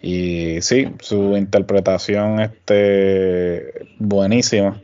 Y 0.00 0.60
sí, 0.60 0.94
su 1.00 1.36
interpretación 1.36 2.38
este 2.38 3.88
buenísima 3.98 4.80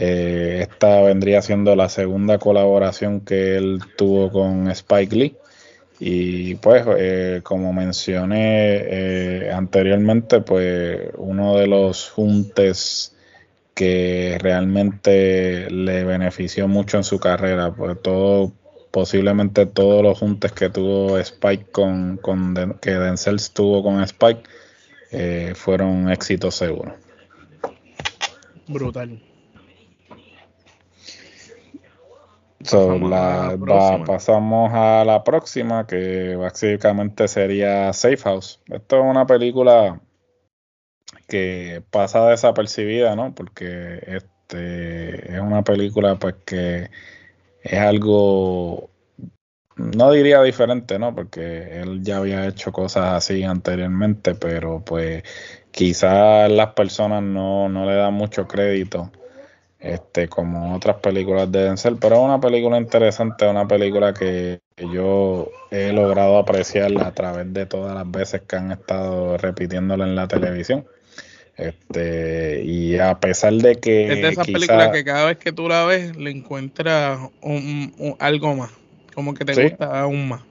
eh, 0.00 0.60
esta 0.60 1.02
vendría 1.02 1.42
siendo 1.42 1.74
la 1.74 1.88
segunda 1.88 2.38
colaboración 2.38 3.20
que 3.20 3.56
él 3.56 3.80
tuvo 3.96 4.30
con 4.30 4.70
Spike 4.70 5.16
Lee. 5.16 5.36
Y 5.98 6.54
pues, 6.54 6.84
eh, 6.96 7.40
como 7.42 7.72
mencioné 7.72 8.76
eh, 8.76 9.50
anteriormente, 9.52 10.40
pues 10.40 11.00
uno 11.16 11.56
de 11.56 11.66
los 11.66 12.10
juntes 12.10 13.16
que 13.74 14.38
realmente 14.40 15.68
le 15.68 16.04
benefició 16.04 16.68
mucho 16.68 16.98
en 16.98 17.04
su 17.04 17.18
carrera, 17.18 17.72
pues 17.74 18.00
todo, 18.00 18.52
posiblemente 18.92 19.66
todos 19.66 20.04
los 20.04 20.16
juntes 20.16 20.52
que 20.52 20.70
tuvo 20.70 21.18
Spike 21.18 21.72
con, 21.72 22.18
con 22.18 22.78
que 22.80 22.92
Denzel 22.92 23.38
tuvo 23.52 23.82
con 23.82 24.00
Spike, 24.04 24.42
fueron 25.54 26.08
éxitos 26.08 26.54
seguros. 26.54 26.94
Brutal. 28.68 29.27
Pasamos, 34.06 34.70
a 34.74 35.04
la 35.04 35.22
próxima, 35.24 35.86
que 35.86 36.34
básicamente 36.36 37.28
sería 37.28 37.92
Safe 37.92 38.16
House. 38.18 38.60
Esto 38.66 38.98
es 38.98 39.04
una 39.04 39.26
película 39.26 40.00
que 41.26 41.82
pasa 41.90 42.26
desapercibida, 42.28 43.14
¿no? 43.14 43.34
Porque 43.34 44.02
este 44.06 45.34
es 45.34 45.40
una 45.40 45.62
película 45.62 46.16
pues 46.16 46.34
que 46.44 46.90
es 47.62 47.78
algo 47.78 48.90
no 49.76 50.10
diría 50.10 50.42
diferente, 50.42 50.98
¿no? 50.98 51.14
Porque 51.14 51.80
él 51.80 52.02
ya 52.02 52.16
había 52.16 52.46
hecho 52.48 52.72
cosas 52.72 53.14
así 53.14 53.44
anteriormente, 53.44 54.34
pero 54.34 54.82
pues 54.84 55.22
quizás 55.70 56.50
las 56.50 56.74
personas 56.74 57.22
no, 57.22 57.68
no 57.68 57.86
le 57.86 57.94
dan 57.94 58.14
mucho 58.14 58.48
crédito 58.48 59.12
este, 59.80 60.28
como 60.28 60.74
otras 60.74 60.96
películas 60.96 61.50
de 61.52 61.64
Denzel, 61.64 61.96
pero 61.96 62.16
es 62.16 62.22
una 62.22 62.40
película 62.40 62.78
interesante, 62.78 63.46
una 63.46 63.66
película 63.68 64.12
que 64.12 64.60
yo 64.92 65.50
he 65.70 65.92
logrado 65.92 66.38
apreciar 66.38 66.90
a 67.00 67.12
través 67.12 67.52
de 67.52 67.66
todas 67.66 67.94
las 67.94 68.10
veces 68.10 68.42
que 68.42 68.56
han 68.56 68.72
estado 68.72 69.36
repitiéndola 69.36 70.04
en 70.04 70.16
la 70.16 70.26
televisión. 70.26 70.84
Este, 71.56 72.62
y 72.64 72.98
a 72.98 73.18
pesar 73.18 73.52
de 73.54 73.76
que. 73.76 74.12
Es 74.12 74.22
de 74.22 74.28
esas 74.28 74.46
películas 74.46 74.90
que 74.90 75.04
cada 75.04 75.26
vez 75.26 75.38
que 75.38 75.52
tú 75.52 75.68
la 75.68 75.84
ves 75.84 76.16
le 76.16 76.30
encuentras 76.30 77.18
un, 77.42 78.16
algo 78.20 78.54
más, 78.54 78.70
como 79.14 79.34
que 79.34 79.44
te 79.44 79.60
gusta 79.60 80.00
aún 80.00 80.28
más. 80.28 80.42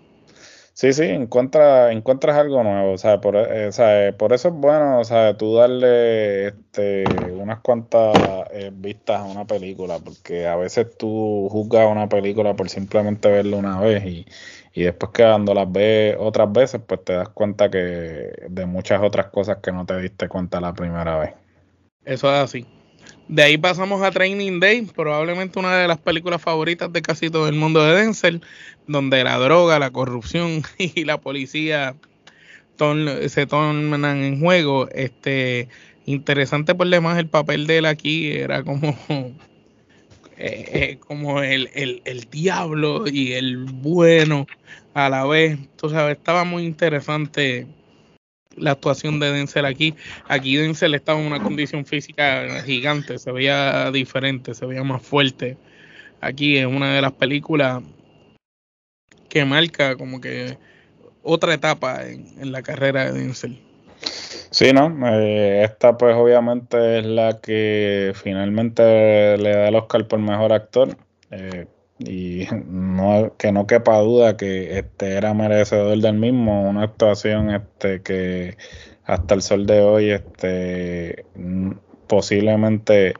Sí, 0.77 0.93
sí, 0.93 1.01
encuentra, 1.05 1.91
encuentras 1.91 2.37
algo 2.37 2.61
nuevo, 2.61 2.91
o 2.91 2.97
sea, 2.99 3.19
por, 3.19 3.35
eh, 3.35 3.67
o 3.67 3.71
sea, 3.71 4.15
por 4.15 4.31
eso 4.31 4.49
es 4.49 4.53
bueno, 4.53 4.99
o 4.99 5.03
sea, 5.03 5.35
tú 5.35 5.55
darle 5.55 6.49
este, 6.49 7.31
unas 7.31 7.61
cuantas 7.61 8.47
eh, 8.51 8.69
vistas 8.71 9.21
a 9.21 9.23
una 9.23 9.45
película, 9.47 9.97
porque 9.97 10.45
a 10.45 10.55
veces 10.55 10.95
tú 10.95 11.47
juzgas 11.49 11.91
una 11.91 12.07
película 12.07 12.55
por 12.55 12.69
simplemente 12.69 13.27
verla 13.27 13.57
una 13.57 13.79
vez 13.79 14.05
y, 14.05 14.27
y 14.71 14.83
después 14.83 15.11
que 15.13 15.23
cuando 15.23 15.55
las 15.55 15.71
ves 15.71 16.15
otras 16.19 16.51
veces, 16.51 16.79
pues 16.85 17.03
te 17.03 17.13
das 17.13 17.29
cuenta 17.29 17.71
que 17.71 17.79
de 18.47 18.65
muchas 18.67 19.01
otras 19.01 19.31
cosas 19.31 19.57
que 19.63 19.71
no 19.71 19.83
te 19.83 19.99
diste 19.99 20.29
cuenta 20.29 20.61
la 20.61 20.73
primera 20.73 21.17
vez. 21.17 21.33
Eso 22.05 22.31
es 22.31 22.39
así. 22.39 22.76
De 23.27 23.43
ahí 23.43 23.57
pasamos 23.57 24.01
a 24.01 24.11
Training 24.11 24.61
Day, 24.61 24.83
probablemente 24.83 25.59
una 25.59 25.75
de 25.75 25.87
las 25.87 25.97
películas 25.97 26.41
favoritas 26.41 26.91
de 26.93 27.01
casi 27.01 27.29
todo 27.29 27.49
el 27.49 27.55
mundo 27.55 27.83
de 27.83 27.93
Denzel, 27.93 28.41
donde 28.87 29.21
la 29.23 29.37
droga, 29.37 29.79
la 29.79 29.91
corrupción 29.91 30.63
y 30.77 31.03
la 31.03 31.19
policía 31.19 31.95
se 33.27 33.45
tornan 33.47 34.23
en 34.23 34.39
juego. 34.39 34.87
Este, 34.91 35.67
interesante 36.05 36.73
por 36.73 36.87
demás 36.87 37.17
el 37.17 37.27
papel 37.27 37.67
de 37.67 37.79
él 37.79 37.85
aquí 37.85 38.31
era 38.31 38.63
como, 38.63 38.97
eh, 39.09 39.35
eh, 40.37 40.97
como 41.05 41.41
el, 41.41 41.69
el, 41.73 42.01
el, 42.05 42.29
diablo 42.29 43.07
y 43.07 43.33
el 43.33 43.57
bueno 43.57 44.47
a 44.93 45.09
la 45.09 45.25
vez. 45.25 45.59
Tú 45.75 45.89
sabes, 45.89 46.17
estaba 46.17 46.45
muy 46.45 46.63
interesante 46.63 47.67
la 48.57 48.71
actuación 48.71 49.19
de 49.19 49.31
Denzel 49.31 49.65
aquí. 49.65 49.95
Aquí 50.27 50.57
Denzel 50.57 50.95
estaba 50.95 51.19
en 51.19 51.27
una 51.27 51.41
condición 51.41 51.85
física 51.85 52.61
gigante, 52.63 53.17
se 53.17 53.31
veía 53.31 53.91
diferente, 53.91 54.53
se 54.53 54.65
veía 54.65 54.83
más 54.83 55.01
fuerte. 55.01 55.57
Aquí 56.21 56.57
es 56.57 56.65
una 56.65 56.95
de 56.95 57.01
las 57.01 57.13
películas 57.13 57.83
que 59.29 59.45
marca 59.45 59.95
como 59.95 60.19
que 60.19 60.57
otra 61.23 61.53
etapa 61.53 62.05
en, 62.05 62.51
la 62.51 62.61
carrera 62.61 63.11
de 63.11 63.19
Denzel. 63.19 63.59
Sí, 64.49 64.71
¿no? 64.73 64.95
Eh, 65.07 65.63
esta 65.63 65.97
pues 65.97 66.15
obviamente 66.15 66.99
es 66.99 67.05
la 67.05 67.39
que 67.41 68.13
finalmente 68.15 69.37
le 69.37 69.49
da 69.49 69.67
el 69.67 69.75
Oscar 69.75 70.07
por 70.07 70.19
mejor 70.19 70.53
actor. 70.53 70.97
Eh, 71.31 71.67
y 71.99 72.47
no 72.67 73.35
que 73.37 73.51
no 73.51 73.65
quepa 73.65 73.97
duda 73.99 74.37
que 74.37 74.77
este 74.77 75.13
era 75.13 75.33
merecedor 75.33 75.97
del 75.97 76.13
mismo 76.13 76.69
una 76.69 76.83
actuación 76.83 77.49
este 77.49 78.01
que 78.01 78.57
hasta 79.03 79.33
el 79.33 79.41
sol 79.41 79.65
de 79.65 79.81
hoy 79.81 80.11
este 80.11 81.25
posiblemente 82.07 83.15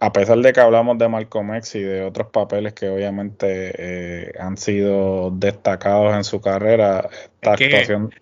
a 0.00 0.12
pesar 0.12 0.38
de 0.38 0.52
que 0.52 0.60
hablamos 0.60 0.98
de 0.98 1.08
Malcolm 1.08 1.54
X 1.54 1.76
y 1.76 1.82
de 1.82 2.02
otros 2.02 2.28
papeles 2.28 2.74
que 2.74 2.88
obviamente 2.88 3.72
eh, 3.78 4.32
han 4.38 4.56
sido 4.58 5.30
destacados 5.30 6.14
en 6.14 6.24
su 6.24 6.40
carrera 6.40 7.08
esta 7.40 7.52
actuación 7.52 8.12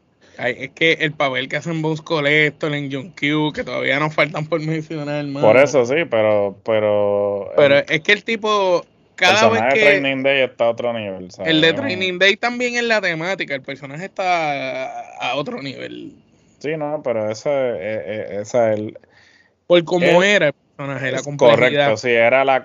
es 0.48 0.70
que 0.70 0.92
el 0.92 1.12
papel 1.12 1.48
que 1.48 1.56
hacen 1.56 1.82
Bones 1.82 2.00
Collector 2.00 2.72
en 2.74 2.90
John 2.90 3.10
Q, 3.10 3.52
que 3.52 3.62
todavía 3.64 3.98
nos 3.98 4.14
faltan 4.14 4.46
por 4.46 4.60
mencionar, 4.60 5.24
Por 5.38 5.58
eso 5.58 5.84
sí, 5.84 5.96
pero. 6.10 6.56
Pero, 6.64 7.52
pero 7.56 7.76
es 7.76 8.00
que 8.00 8.12
el 8.12 8.24
tipo 8.24 8.84
cada 9.20 9.48
vez 9.48 9.62
que. 9.72 9.80
El 9.80 10.00
Training 10.00 10.22
Day 10.22 10.40
está 10.42 10.64
a 10.64 10.70
otro 10.70 10.92
nivel. 10.92 11.28
El 11.44 11.60
de 11.60 11.72
Training 11.72 12.18
Day 12.18 12.36
también 12.36 12.74
es 12.74 12.82
la 12.82 13.00
temática, 13.00 13.54
el 13.54 13.62
personaje 13.62 14.06
está 14.06 14.88
a, 15.20 15.36
otro 15.36 15.62
nivel. 15.62 16.14
Sí, 16.58 16.76
no, 16.76 17.02
pero 17.04 17.30
esa 17.30 17.78
es 17.78 18.54
el. 18.54 18.98
Por 19.66 19.84
cómo 19.84 20.22
era 20.22 20.48
el 20.48 20.54
personaje, 20.54 21.12
la 21.12 21.22
complejidad. 21.22 21.54
Correcto, 21.54 21.96
sí, 21.98 22.10
era 22.10 22.44
la, 22.44 22.62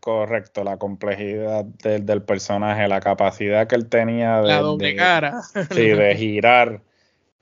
correcto, 0.00 0.64
la 0.64 0.76
complejidad 0.76 1.64
del, 1.64 2.22
personaje, 2.22 2.86
la 2.88 3.00
capacidad 3.00 3.66
que 3.66 3.76
él 3.76 3.86
tenía 3.86 4.42
de. 4.42 4.48
La 4.48 4.60
doble 4.60 4.94
cara. 4.96 5.40
Sí, 5.70 5.88
de 5.88 6.14
girar. 6.18 6.80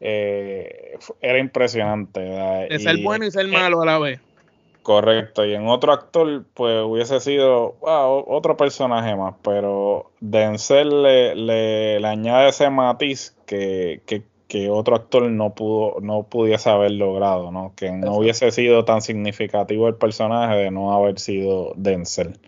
Eh, 0.02 0.98
era 1.20 1.38
impresionante. 1.38 2.20
De 2.20 2.78
ser 2.78 2.98
bueno 2.98 3.26
y 3.26 3.30
ser 3.30 3.46
malo 3.48 3.82
a 3.82 3.86
la 3.86 3.98
vez. 3.98 4.20
Correcto, 4.82 5.44
y 5.44 5.54
en 5.54 5.68
otro 5.68 5.92
actor, 5.92 6.44
pues 6.54 6.82
hubiese 6.82 7.20
sido 7.20 7.76
otro 7.82 8.56
personaje 8.56 9.14
más, 9.14 9.34
pero 9.42 10.10
Denzel 10.20 11.02
le, 11.02 11.34
le, 11.34 12.06
añade 12.06 12.48
ese 12.48 12.70
matiz 12.70 13.36
que, 13.44 14.00
otro 14.70 14.96
actor 14.96 15.30
no 15.30 15.54
pudo, 15.54 16.00
no 16.00 16.22
pudiese 16.22 16.70
haber 16.70 16.92
logrado, 16.92 17.52
¿no? 17.52 17.72
Que 17.76 17.92
no 17.92 18.16
hubiese 18.16 18.50
sido 18.52 18.84
tan 18.86 19.02
significativo 19.02 19.86
el 19.86 19.96
personaje 19.96 20.56
de 20.56 20.70
no 20.70 20.94
haber 20.94 21.18
sido 21.20 21.74
Denzel. 21.76 22.38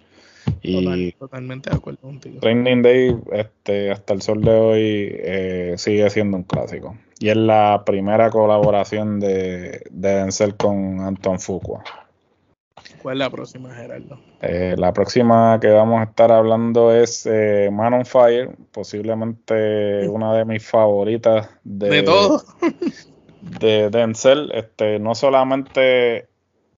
Y 0.62 1.12
totalmente 1.12 1.70
de 1.70 1.76
acuerdo 1.76 2.00
contigo. 2.00 2.40
Training 2.40 2.82
Day, 2.82 3.16
este, 3.32 3.90
hasta 3.90 4.14
el 4.14 4.22
sol 4.22 4.42
de 4.42 4.50
hoy, 4.50 5.12
eh, 5.12 5.74
sigue 5.76 6.08
siendo 6.08 6.38
un 6.38 6.44
clásico. 6.44 6.96
Y 7.18 7.28
es 7.28 7.36
la 7.36 7.82
primera 7.84 8.30
colaboración 8.30 9.20
de, 9.20 9.82
de 9.90 10.08
Denzel 10.14 10.56
con 10.56 11.00
Anton 11.00 11.38
Fuqua. 11.38 11.84
¿Cuál 13.02 13.16
es 13.16 13.18
la 13.18 13.30
próxima, 13.30 13.74
Gerardo? 13.74 14.18
Eh, 14.40 14.74
la 14.78 14.92
próxima 14.92 15.58
que 15.60 15.68
vamos 15.68 16.00
a 16.00 16.04
estar 16.04 16.30
hablando 16.30 16.92
es 16.92 17.26
eh, 17.26 17.68
Man 17.72 17.94
on 17.94 18.06
Fire, 18.06 18.50
posiblemente 18.70 20.08
una 20.08 20.34
de 20.34 20.44
mis 20.44 20.64
favoritas 20.64 21.50
de, 21.64 21.88
de 21.88 22.02
todo. 22.02 22.42
de 23.60 23.90
Denzel, 23.90 24.52
este, 24.54 24.98
no 24.98 25.14
solamente 25.14 26.28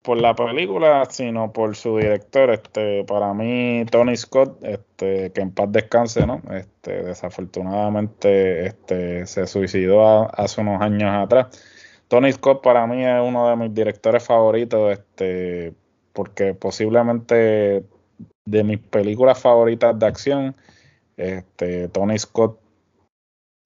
por 0.04 0.20
la 0.20 0.34
película, 0.34 1.06
sino 1.08 1.52
por 1.52 1.76
su 1.76 1.96
director. 1.96 2.50
Este, 2.50 3.04
para 3.04 3.32
mí, 3.32 3.84
Tony 3.90 4.16
Scott, 4.16 4.62
este, 4.62 5.32
que 5.32 5.40
en 5.40 5.50
paz 5.50 5.72
descanse, 5.72 6.26
¿no? 6.26 6.42
Este, 6.52 7.02
desafortunadamente, 7.02 8.66
este, 8.66 9.26
se 9.26 9.46
suicidó 9.46 10.30
hace 10.38 10.60
unos 10.60 10.82
años 10.82 11.10
atrás. 11.10 11.46
Tony 12.08 12.32
Scott 12.32 12.62
para 12.62 12.86
mí 12.86 13.02
es 13.04 13.20
uno 13.22 13.48
de 13.48 13.56
mis 13.56 13.74
directores 13.74 14.22
favoritos, 14.24 14.92
este, 14.92 15.72
porque 16.14 16.54
posiblemente 16.54 17.84
de 18.46 18.64
mis 18.64 18.78
películas 18.78 19.38
favoritas 19.38 19.98
de 19.98 20.06
acción, 20.06 20.56
este, 21.16 21.88
Tony 21.88 22.18
Scott 22.18 22.58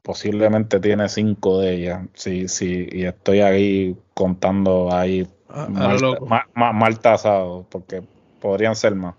posiblemente 0.02 0.80
tiene 0.80 1.08
cinco 1.08 1.60
de 1.60 1.74
ellas. 1.74 2.08
Sí, 2.14 2.48
sí, 2.48 2.88
y 2.90 3.04
estoy 3.04 3.40
ahí 3.40 3.96
contando 4.14 4.92
ahí 4.92 5.28
ah, 5.50 5.68
mal, 6.54 7.00
tasado, 7.00 7.66
porque 7.68 8.02
podrían 8.40 8.74
ser 8.74 8.94
más. 8.94 9.14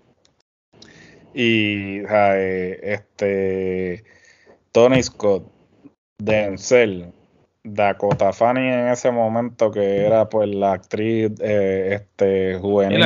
Y 1.33 2.00
este 2.00 4.03
Tony 4.71 5.03
Scott, 5.03 5.45
Denzel, 6.17 7.13
Dakota 7.63 8.32
Fanny 8.32 8.68
en 8.68 8.88
ese 8.88 9.12
momento, 9.12 9.72
que 9.72 10.06
era 10.06 10.30
pues 10.30 10.50
la 10.50 10.74
actriz 10.74 11.32
eh, 11.42 11.89
este, 11.94 12.58
juvenil 12.58 13.04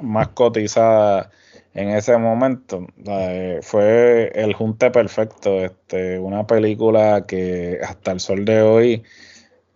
más, 0.00 0.28
cotizada 0.28 1.30
en 1.74 1.90
ese 1.90 2.16
momento, 2.16 2.86
eh, 3.06 3.60
fue 3.62 4.32
el 4.34 4.54
junte 4.54 4.90
perfecto. 4.90 5.64
Este, 5.64 6.18
una 6.18 6.46
película 6.46 7.24
que 7.26 7.78
hasta 7.82 8.10
el 8.10 8.20
sol 8.20 8.44
de 8.44 8.62
hoy 8.62 9.04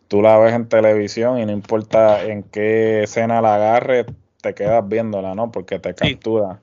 tú 0.08 0.22
la 0.22 0.38
ves 0.38 0.54
en 0.54 0.68
televisión 0.68 1.38
y 1.38 1.46
no 1.46 1.52
importa 1.52 2.24
en 2.24 2.42
qué 2.42 3.04
escena 3.04 3.40
la 3.40 3.54
agarres, 3.54 4.06
te 4.40 4.54
quedas 4.54 4.86
viéndola, 4.88 5.34
¿no? 5.34 5.52
Porque 5.52 5.78
te 5.78 5.94
captura. 5.94 6.60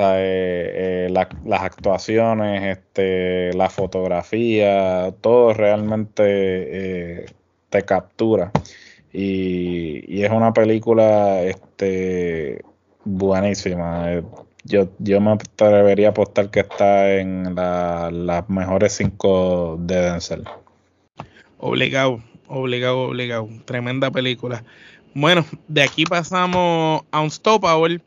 Eh, 0.00 1.08
eh, 1.08 1.26
las 1.44 1.62
actuaciones, 1.62 2.78
este, 2.78 3.52
la 3.54 3.68
fotografía, 3.68 5.12
todo 5.20 5.52
realmente 5.52 6.22
eh, 6.24 7.26
te 7.68 7.82
captura. 7.82 8.52
Y, 9.12 10.22
es 10.22 10.30
una 10.30 10.52
película 10.52 11.42
este, 11.42 12.62
buenísima. 13.04 14.22
Yo, 14.64 14.88
yo 14.98 15.20
me 15.20 15.32
atrevería 15.32 16.08
a 16.08 16.10
apostar 16.10 16.50
que 16.50 16.60
está 16.60 17.14
en 17.14 17.56
las 17.56 18.48
mejores 18.48 18.92
cinco 18.92 19.78
de 19.80 19.96
Denzel. 19.96 20.44
Obligado, 21.58 22.22
obligado, 22.46 23.00
obligado. 23.00 23.48
Tremenda 23.64 24.12
película. 24.12 24.62
Bueno, 25.14 25.44
de 25.66 25.82
aquí 25.82 26.04
pasamos 26.04 27.02
a 27.10 27.20
Unstoppable 27.20 28.00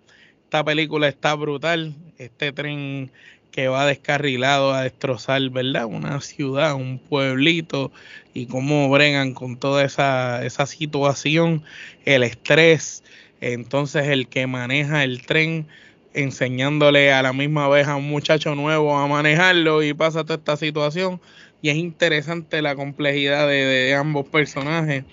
esta 0.52 0.66
película 0.66 1.08
está 1.08 1.34
brutal. 1.36 1.96
Este 2.18 2.52
tren 2.52 3.10
que 3.52 3.70
va 3.70 3.86
descarrilado 3.86 4.74
a 4.74 4.84
destrozar, 4.84 5.42
¿verdad? 5.50 5.86
Una 5.86 6.20
ciudad, 6.20 6.76
un 6.76 7.00
pueblito 7.00 7.90
y 8.34 8.48
cómo 8.48 8.90
bregan 8.90 9.34
con 9.34 9.56
toda 9.56 9.86
esa, 9.86 10.46
esa 10.46 10.66
situación, 10.66 11.64
el 12.04 12.24
estrés. 12.24 13.02
Entonces 13.40 14.10
el 14.10 14.28
que 14.28 14.46
maneja 14.46 15.06
el 15.06 15.26
tren 15.26 15.68
enseñándole 16.14 17.14
a 17.14 17.22
la 17.22 17.32
misma 17.32 17.70
vez 17.70 17.88
a 17.88 17.96
un 17.96 18.10
muchacho 18.10 18.54
nuevo 18.54 18.98
a 18.98 19.08
manejarlo 19.08 19.84
y 19.84 19.94
pasa 19.94 20.26
toda 20.26 20.36
esta 20.36 20.58
situación. 20.58 21.22
Y 21.62 21.70
es 21.70 21.78
interesante 21.78 22.62
la 22.62 22.76
complejidad 22.76 23.48
de, 23.48 23.64
de 23.64 23.96
ambos 23.96 24.28
personajes, 24.28 25.06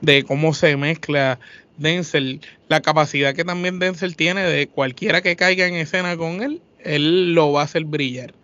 de 0.00 0.22
cómo 0.22 0.54
se 0.54 0.76
mezcla 0.76 1.40
Denzel, 1.78 2.40
la 2.68 2.80
capacidad 2.80 3.34
que 3.34 3.44
también 3.44 3.78
Denzel 3.78 4.16
tiene 4.16 4.42
de 4.42 4.66
cualquiera 4.66 5.22
que 5.22 5.36
caiga 5.36 5.66
en 5.66 5.74
escena 5.74 6.16
con 6.16 6.42
él, 6.42 6.60
él 6.80 7.34
lo 7.34 7.52
va 7.52 7.62
a 7.62 7.64
hacer 7.64 7.84
brillar. 7.84 8.34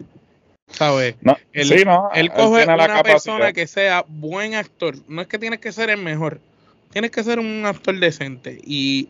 ¿Sabes? 0.68 1.16
él, 1.52 1.86
él 2.14 2.32
coge 2.32 2.64
una 2.64 3.02
persona 3.02 3.52
que 3.52 3.66
sea 3.66 4.04
buen 4.08 4.54
actor. 4.54 4.96
No 5.08 5.22
es 5.22 5.28
que 5.28 5.38
tienes 5.38 5.60
que 5.60 5.72
ser 5.72 5.90
el 5.90 5.98
mejor, 5.98 6.40
tienes 6.90 7.10
que 7.10 7.22
ser 7.22 7.38
un 7.38 7.64
actor 7.66 7.98
decente. 7.98 8.60
Y 8.64 9.08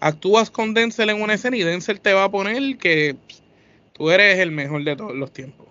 actúas 0.00 0.50
con 0.50 0.74
Denzel 0.74 1.10
en 1.10 1.22
una 1.22 1.34
escena 1.34 1.56
y 1.56 1.62
Denzel 1.62 2.00
te 2.00 2.14
va 2.14 2.24
a 2.24 2.30
poner 2.30 2.78
que 2.78 3.16
tú 3.92 4.10
eres 4.10 4.38
el 4.38 4.50
mejor 4.50 4.84
de 4.84 4.96
todos 4.96 5.14
los 5.14 5.32
tiempos. 5.32 5.66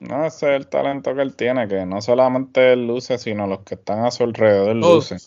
No, 0.00 0.26
ese 0.26 0.54
es 0.54 0.60
el 0.60 0.68
talento 0.68 1.14
que 1.14 1.22
él 1.22 1.34
tiene, 1.34 1.66
que 1.66 1.84
no 1.84 2.00
solamente 2.00 2.72
él 2.72 2.86
luce, 2.86 3.18
sino 3.18 3.48
los 3.48 3.60
que 3.60 3.74
están 3.74 4.04
a 4.04 4.12
su 4.12 4.22
alrededor 4.22 4.76
lucen. 4.76 5.18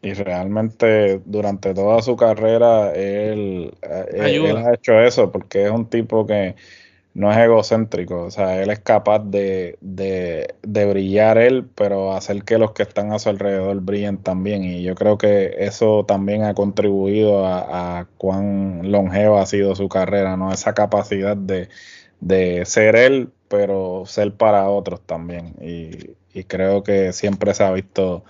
Y 0.00 0.12
realmente 0.12 1.20
durante 1.24 1.74
toda 1.74 2.02
su 2.02 2.16
carrera 2.16 2.92
él, 2.94 3.74
eh, 3.82 4.54
ha 4.56 4.74
hecho 4.74 5.00
eso 5.00 5.32
porque 5.32 5.64
es 5.64 5.70
un 5.70 5.90
tipo 5.90 6.24
que 6.24 6.54
no 7.18 7.32
es 7.32 7.38
egocéntrico, 7.38 8.22
o 8.22 8.30
sea, 8.30 8.62
él 8.62 8.70
es 8.70 8.78
capaz 8.78 9.18
de, 9.18 9.76
de, 9.80 10.86
brillar 10.86 11.36
él, 11.38 11.68
pero 11.74 12.12
hacer 12.12 12.44
que 12.44 12.58
los 12.58 12.70
que 12.72 12.84
están 12.84 13.12
a 13.12 13.18
su 13.18 13.28
alrededor 13.28 13.80
brillen 13.80 14.18
también. 14.18 14.62
Y 14.62 14.84
yo 14.84 14.94
creo 14.94 15.18
que 15.18 15.56
eso 15.58 16.04
también 16.06 16.44
ha 16.44 16.54
contribuido 16.54 17.44
a, 17.44 18.06
cuán 18.18 18.92
longeva 18.92 19.42
ha 19.42 19.46
sido 19.46 19.74
su 19.74 19.88
carrera, 19.88 20.36
¿no? 20.36 20.52
Esa 20.52 20.74
capacidad 20.74 21.36
de, 21.36 21.68
de 22.20 22.64
ser 22.66 22.94
él, 22.94 23.30
pero 23.48 24.04
ser 24.06 24.34
para 24.34 24.68
otros 24.68 25.00
también. 25.00 25.56
Y, 25.60 26.14
y 26.38 26.44
creo 26.44 26.84
que 26.84 27.12
siempre 27.12 27.52
se 27.52 27.64
ha 27.64 27.72
visto 27.72 28.24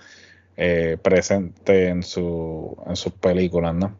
eh, 0.61 0.97
presente 1.01 1.87
en, 1.87 2.03
su, 2.03 2.75
en 2.85 2.97
sus 2.97 3.13
películas, 3.13 3.73
¿no? 3.73 3.97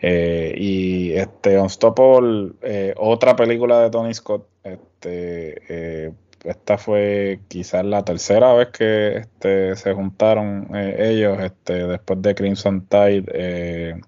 Eh, 0.00 0.54
y 0.56 1.12
este 1.12 1.58
Unstoppable, 1.58 2.52
eh, 2.62 2.94
otra 2.96 3.36
película 3.36 3.82
de 3.82 3.90
Tony 3.90 4.14
Scott, 4.14 4.48
este, 4.64 6.14
esta 6.42 6.78
fue 6.78 7.40
quizás 7.48 7.84
la 7.84 8.02
tercera 8.02 8.54
vez 8.54 8.68
que 8.68 9.18
este, 9.18 9.76
se 9.76 9.92
juntaron 9.92 10.70
ellos, 10.74 11.38
este, 11.42 11.86
después 11.86 12.22
de 12.22 12.34
Crimson 12.34 12.86
Tide, 12.86 14.00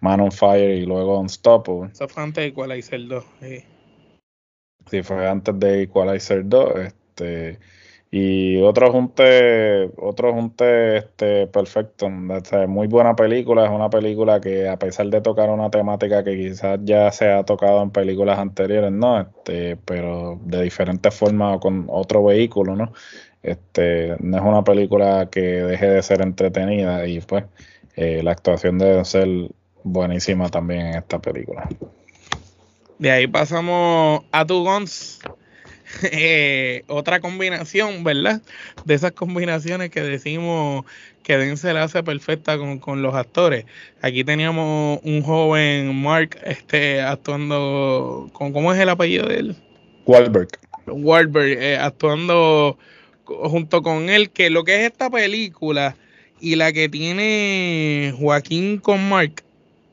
Man 0.00 0.20
on 0.20 0.32
Fire 0.32 0.74
y 0.74 0.86
luego 0.86 1.20
Unstoppable. 1.20 1.92
Eso 1.92 2.08
fue 2.08 2.24
antes 2.24 2.42
de 2.42 2.48
Equalizer 2.48 3.06
2. 3.06 3.24
Sí, 4.90 5.02
fue 5.04 5.28
antes 5.28 5.56
de 5.60 5.82
Equalizer 5.82 6.48
2. 6.48 6.70
Este, 6.80 7.60
y 8.10 8.56
otro 8.62 8.90
junte, 8.90 9.90
otro 9.98 10.32
junte 10.32 10.96
este, 10.96 11.46
perfecto. 11.46 12.08
muy 12.08 12.86
buena 12.86 13.14
película. 13.14 13.66
Es 13.66 13.70
una 13.70 13.90
película 13.90 14.40
que, 14.40 14.66
a 14.68 14.78
pesar 14.78 15.08
de 15.08 15.20
tocar 15.20 15.50
una 15.50 15.70
temática 15.70 16.24
que 16.24 16.36
quizás 16.36 16.80
ya 16.84 17.12
se 17.12 17.30
ha 17.30 17.44
tocado 17.44 17.82
en 17.82 17.90
películas 17.90 18.38
anteriores, 18.38 18.92
¿no? 18.92 19.20
Este, 19.20 19.76
pero 19.84 20.40
de 20.42 20.62
diferentes 20.62 21.14
formas 21.14 21.56
o 21.56 21.60
con 21.60 21.86
otro 21.88 22.24
vehículo, 22.24 22.76
¿no? 22.76 22.92
Este, 23.42 24.16
no 24.20 24.38
es 24.38 24.42
una 24.42 24.64
película 24.64 25.28
que 25.30 25.40
deje 25.40 25.86
de 25.88 26.02
ser 26.02 26.22
entretenida 26.22 27.06
y 27.06 27.20
pues 27.20 27.44
eh, 27.94 28.22
la 28.22 28.32
actuación 28.32 28.78
debe 28.78 29.04
ser 29.04 29.28
buenísima 29.84 30.48
también 30.48 30.86
en 30.86 30.94
esta 30.94 31.18
película. 31.18 31.68
De 32.98 33.10
ahí 33.10 33.26
pasamos 33.26 34.22
a 34.32 34.44
Two 34.46 34.64
Guns. 34.64 35.20
Eh, 36.02 36.84
otra 36.86 37.20
combinación, 37.20 38.04
¿verdad? 38.04 38.42
De 38.84 38.94
esas 38.94 39.12
combinaciones 39.12 39.90
que 39.90 40.02
decimos 40.02 40.84
que 41.22 41.36
Denzel 41.36 41.76
hace 41.76 42.02
perfecta 42.02 42.56
con, 42.56 43.02
los 43.02 43.14
actores. 43.14 43.66
Aquí 44.00 44.24
teníamos 44.24 45.00
un 45.02 45.22
joven 45.22 45.94
Mark 45.94 46.38
este, 46.44 47.00
actuando 47.00 48.30
con, 48.32 48.52
¿cómo 48.52 48.72
es 48.72 48.80
el 48.80 48.88
apellido 48.88 49.26
de 49.26 49.38
él? 49.38 49.56
Wahlberg. 50.06 50.48
Wahlberg, 50.86 51.62
eh, 51.62 51.76
actuando 51.76 52.78
junto 53.24 53.82
con 53.82 54.08
él, 54.08 54.30
que 54.30 54.48
lo 54.48 54.64
que 54.64 54.76
es 54.76 54.90
esta 54.90 55.10
película 55.10 55.96
y 56.40 56.56
la 56.56 56.72
que 56.72 56.88
tiene 56.88 58.14
Joaquín 58.18 58.78
con 58.78 59.08
Mark, 59.08 59.42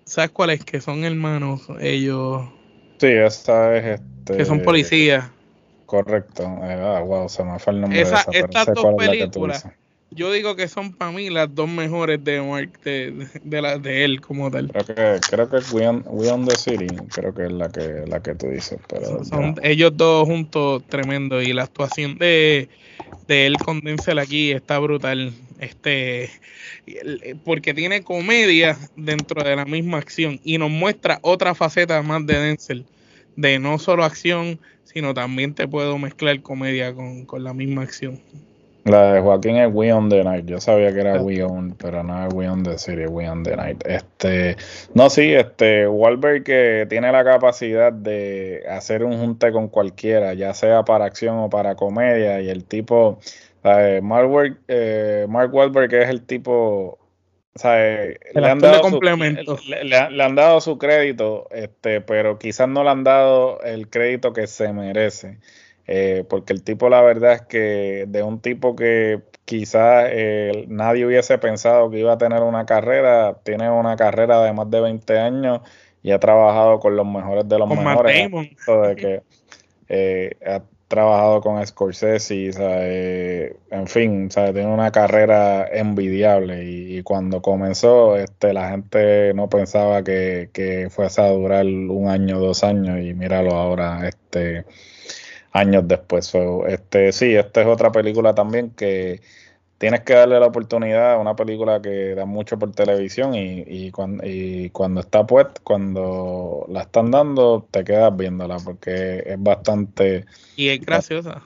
¿sabes 0.05 0.31
cuál 0.31 0.51
es? 0.51 0.63
Que 0.63 0.79
son 0.79 1.03
hermanos 1.03 1.67
ellos. 1.81 2.43
Sí, 2.97 3.07
esa 3.07 3.75
es 3.75 3.99
este. 3.99 4.37
Que 4.37 4.45
son 4.45 4.61
policías. 4.61 5.25
Correcto. 5.85 6.43
Ah, 6.61 7.01
wow, 7.01 7.29
se 7.29 7.43
me 7.43 7.59
fue 7.59 7.73
el 7.73 7.81
nombre 7.81 8.01
esa, 8.01 8.25
de 8.31 8.39
esa. 8.39 8.45
Estas 8.45 8.73
dos 8.73 8.95
películas, 8.97 9.67
yo 10.11 10.31
digo 10.31 10.55
que 10.55 10.67
son 10.67 10.93
para 10.93 11.11
mí 11.11 11.29
las 11.29 11.53
dos 11.53 11.67
mejores 11.69 12.23
de 12.23 12.41
Mark, 12.41 12.79
de, 12.83 13.27
de, 13.43 13.61
la, 13.61 13.77
de 13.77 14.05
él 14.05 14.21
como 14.21 14.49
tal. 14.49 14.71
Creo 14.71 14.85
que, 14.85 15.19
creo 15.29 15.49
que 15.49 15.57
We 15.73 15.87
on, 15.87 16.03
We 16.07 16.31
on 16.31 16.45
the 16.45 16.55
City, 16.55 16.87
creo 17.13 17.33
que 17.33 17.45
es 17.45 17.51
la 17.51 17.69
que, 17.69 18.03
la 18.07 18.21
que 18.21 18.35
tú 18.35 18.47
dices. 18.47 18.79
Pero 18.87 19.23
son, 19.25 19.55
ellos 19.61 19.95
dos 19.95 20.27
juntos 20.27 20.83
tremendo 20.87 21.41
y 21.41 21.53
la 21.53 21.63
actuación 21.63 22.17
de, 22.17 22.69
de 23.27 23.45
él 23.45 23.57
con 23.57 23.81
Denzel 23.81 24.19
aquí 24.19 24.51
está 24.51 24.79
brutal. 24.79 25.33
Este, 25.57 26.29
porque 27.45 27.73
tiene 27.73 28.03
comedia 28.03 28.77
dentro 28.97 29.41
de 29.41 29.55
la 29.55 29.63
misma 29.63 29.99
acción 29.99 30.39
y 30.43 30.57
nos 30.57 30.69
muestra 30.69 31.19
otra 31.21 31.55
faceta 31.55 32.01
más 32.01 32.25
de 32.27 32.37
Denzel, 32.37 32.85
de 33.35 33.59
no 33.59 33.79
solo 33.79 34.03
acción, 34.03 34.59
sino 34.83 35.13
también 35.13 35.53
te 35.53 35.67
puedo 35.67 35.97
mezclar 35.97 36.41
comedia 36.41 36.93
con, 36.93 37.25
la 37.43 37.53
misma 37.53 37.81
acción. 37.81 38.19
La 38.85 39.13
de 39.13 39.21
Joaquín 39.21 39.57
es 39.57 39.69
We 39.73 39.91
on 39.91 40.09
the 40.09 40.23
Night. 40.23 40.45
Yo 40.45 40.59
sabía 40.61 40.93
que 40.93 40.99
era 40.99 41.19
We 41.19 41.43
on, 41.43 41.71
pero 41.71 42.03
no 42.03 42.27
es 42.27 42.33
We 42.33 42.47
on 42.47 42.63
the 42.63 42.77
City, 42.77 43.07
We 43.07 43.27
on 43.27 43.43
the 43.43 43.55
Night. 43.55 43.83
Este, 43.85 44.57
no, 44.93 45.09
sí, 45.09 45.33
este, 45.33 45.87
Wahlberg 45.87 46.43
que 46.43 46.85
tiene 46.87 47.11
la 47.11 47.23
capacidad 47.23 47.91
de 47.91 48.63
hacer 48.69 49.03
un 49.03 49.17
junte 49.17 49.51
con 49.51 49.69
cualquiera, 49.69 50.35
ya 50.35 50.53
sea 50.53 50.83
para 50.83 51.05
acción 51.05 51.37
o 51.39 51.49
para 51.49 51.75
comedia, 51.75 52.41
y 52.41 52.49
el 52.49 52.63
tipo, 52.63 53.19
Mark, 54.03 54.59
eh, 54.67 55.25
Mark 55.27 55.53
Wahlberg 55.53 55.91
es 55.95 56.09
el 56.09 56.21
tipo 56.21 56.99
le, 57.63 58.49
han 58.49 58.59
dado 58.59 58.89
su, 58.89 58.99
le, 59.01 60.23
han 60.23 60.35
dado 60.35 60.59
su 60.59 60.77
crédito, 60.77 61.47
este, 61.51 62.01
pero 62.01 62.37
quizás 62.37 62.67
no 62.67 62.83
le 62.83 62.89
han 62.89 63.03
dado 63.05 63.61
el 63.61 63.89
crédito 63.89 64.33
que 64.33 64.47
se 64.47 64.73
merece. 64.73 65.39
Eh, 65.87 66.25
porque 66.27 66.51
el 66.51 66.63
tipo, 66.63 66.89
la 66.89 67.01
verdad 67.01 67.33
es 67.33 67.41
que 67.43 68.05
de 68.07 68.23
un 68.23 68.39
tipo 68.41 68.75
que 68.75 69.21
quizás 69.45 70.07
eh, 70.09 70.65
nadie 70.67 71.05
hubiese 71.05 71.37
pensado 71.37 71.89
que 71.91 71.99
iba 71.99 72.13
a 72.13 72.17
tener 72.17 72.41
una 72.41 72.65
carrera, 72.65 73.37
tiene 73.43 73.69
una 73.69 73.95
carrera 73.95 74.41
de 74.41 74.51
más 74.51 74.69
de 74.69 74.81
20 74.81 75.19
años 75.19 75.61
y 76.03 76.11
ha 76.11 76.19
trabajado 76.19 76.79
con 76.79 76.95
los 76.95 77.05
mejores 77.05 77.47
de 77.47 77.59
los 77.59 77.69
mejores. 77.69 78.31
De 78.31 78.95
que, 78.95 79.21
eh, 79.87 80.35
trabajado 80.87 81.41
con 81.41 81.65
Scorsese, 81.65 82.51
¿sabe? 82.53 83.57
en 83.71 83.87
fin, 83.87 84.31
¿sabe? 84.31 84.53
tiene 84.53 84.73
una 84.73 84.91
carrera 84.91 85.67
envidiable 85.67 86.63
y, 86.65 87.03
cuando 87.03 87.41
comenzó 87.41 88.15
este, 88.17 88.53
la 88.53 88.69
gente 88.69 89.33
no 89.33 89.49
pensaba 89.49 90.03
que, 90.03 90.49
que 90.53 90.89
fuese 90.89 91.21
a 91.21 91.29
durar 91.29 91.65
un 91.65 92.07
año, 92.09 92.39
dos 92.39 92.63
años 92.63 92.99
y 93.03 93.13
míralo 93.13 93.51
ahora, 93.51 94.07
este 94.07 94.65
años 95.55 95.87
después. 95.87 96.31
este, 96.67 97.11
sí, 97.13 97.35
esta 97.35 97.61
es 97.61 97.67
otra 97.67 97.91
película 97.91 98.35
también 98.35 98.71
que 98.71 99.21
tienes 99.85 100.01
que 100.01 100.13
darle 100.13 100.39
la 100.39 100.47
oportunidad 100.47 101.13
a 101.13 101.17
una 101.19 101.35
película 101.35 101.79
que 101.79 102.15
da 102.15 102.25
mucho 102.25 102.57
por 102.57 102.71
televisión 102.71 103.35
y, 103.35 103.63
y, 103.67 103.91
cuando, 103.91 104.25
y 104.25 104.71
cuando 104.71 105.01
está 105.01 105.27
pues, 105.27 105.45
cuando 105.63 106.65
la 106.69 106.81
están 106.81 107.11
dando, 107.11 107.67
te 107.69 107.83
quedas 107.83 108.17
viéndola 108.17 108.57
porque 108.65 109.21
es 109.23 109.35
bastante... 109.37 110.25
Y 110.55 110.69
es 110.69 110.81
graciosa. 110.81 111.43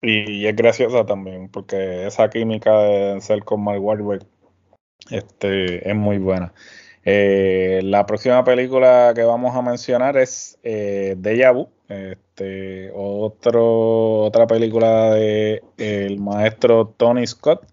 Y, 0.00 0.46
es 0.46 0.56
graciosa 0.56 1.04
también, 1.04 1.50
porque 1.50 2.06
esa 2.06 2.30
química 2.30 2.74
de 2.78 3.20
ser 3.20 3.44
con 3.44 3.62
Mark 3.62 3.84
Wahlberg 3.84 4.24
este, 5.10 5.86
es 5.86 5.94
muy 5.94 6.16
buena. 6.16 6.54
Eh, 7.04 7.80
la 7.84 8.04
próxima 8.06 8.44
película 8.44 9.12
que 9.14 9.22
vamos 9.22 9.56
a 9.56 9.62
mencionar 9.62 10.16
es 10.16 10.58
eh, 10.62 11.14
Deja 11.18 11.50
Vu, 11.52 11.68
este, 11.88 12.90
otro, 12.94 14.24
otra 14.24 14.46
película 14.46 15.14
de 15.14 15.62
el 15.78 16.20
maestro 16.20 16.94
Tony 16.96 17.26
Scott 17.26 17.66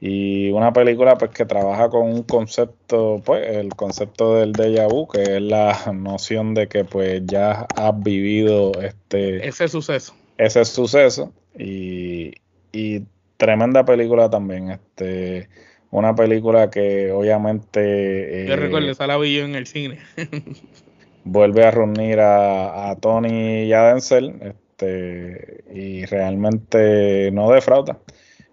y 0.00 0.50
una 0.50 0.72
película 0.72 1.16
pues 1.18 1.32
que 1.32 1.44
trabaja 1.44 1.88
con 1.88 2.02
un 2.06 2.22
concepto, 2.22 3.20
pues 3.24 3.48
el 3.48 3.74
concepto 3.74 4.36
del 4.36 4.52
déjà 4.52 4.88
vu, 4.88 5.08
que 5.08 5.22
es 5.22 5.42
la 5.42 5.76
noción 5.92 6.54
de 6.54 6.68
que 6.68 6.84
pues 6.84 7.22
ya 7.26 7.66
has 7.74 8.00
vivido 8.00 8.72
este 8.80 9.46
ese 9.46 9.66
suceso. 9.66 10.14
Ese 10.36 10.64
suceso 10.64 11.32
y, 11.58 12.34
y 12.70 13.02
tremenda 13.38 13.84
película 13.84 14.30
también, 14.30 14.70
este 14.70 15.48
una 15.90 16.14
película 16.14 16.70
que 16.70 17.10
obviamente... 17.12 18.46
Yo 18.48 18.56
recuerdo, 18.56 18.90
esa 18.90 19.06
la 19.06 19.16
vi 19.18 19.36
yo 19.36 19.44
en 19.44 19.54
el 19.54 19.66
cine. 19.66 19.98
vuelve 21.24 21.64
a 21.64 21.70
reunir 21.70 22.20
a, 22.20 22.96
Tony 23.00 23.64
y 23.64 23.72
a 23.72 23.92
Denzel 23.92 24.34
este, 24.40 25.64
y 25.72 26.04
realmente 26.06 27.30
no 27.32 27.50
defrauda. 27.50 27.98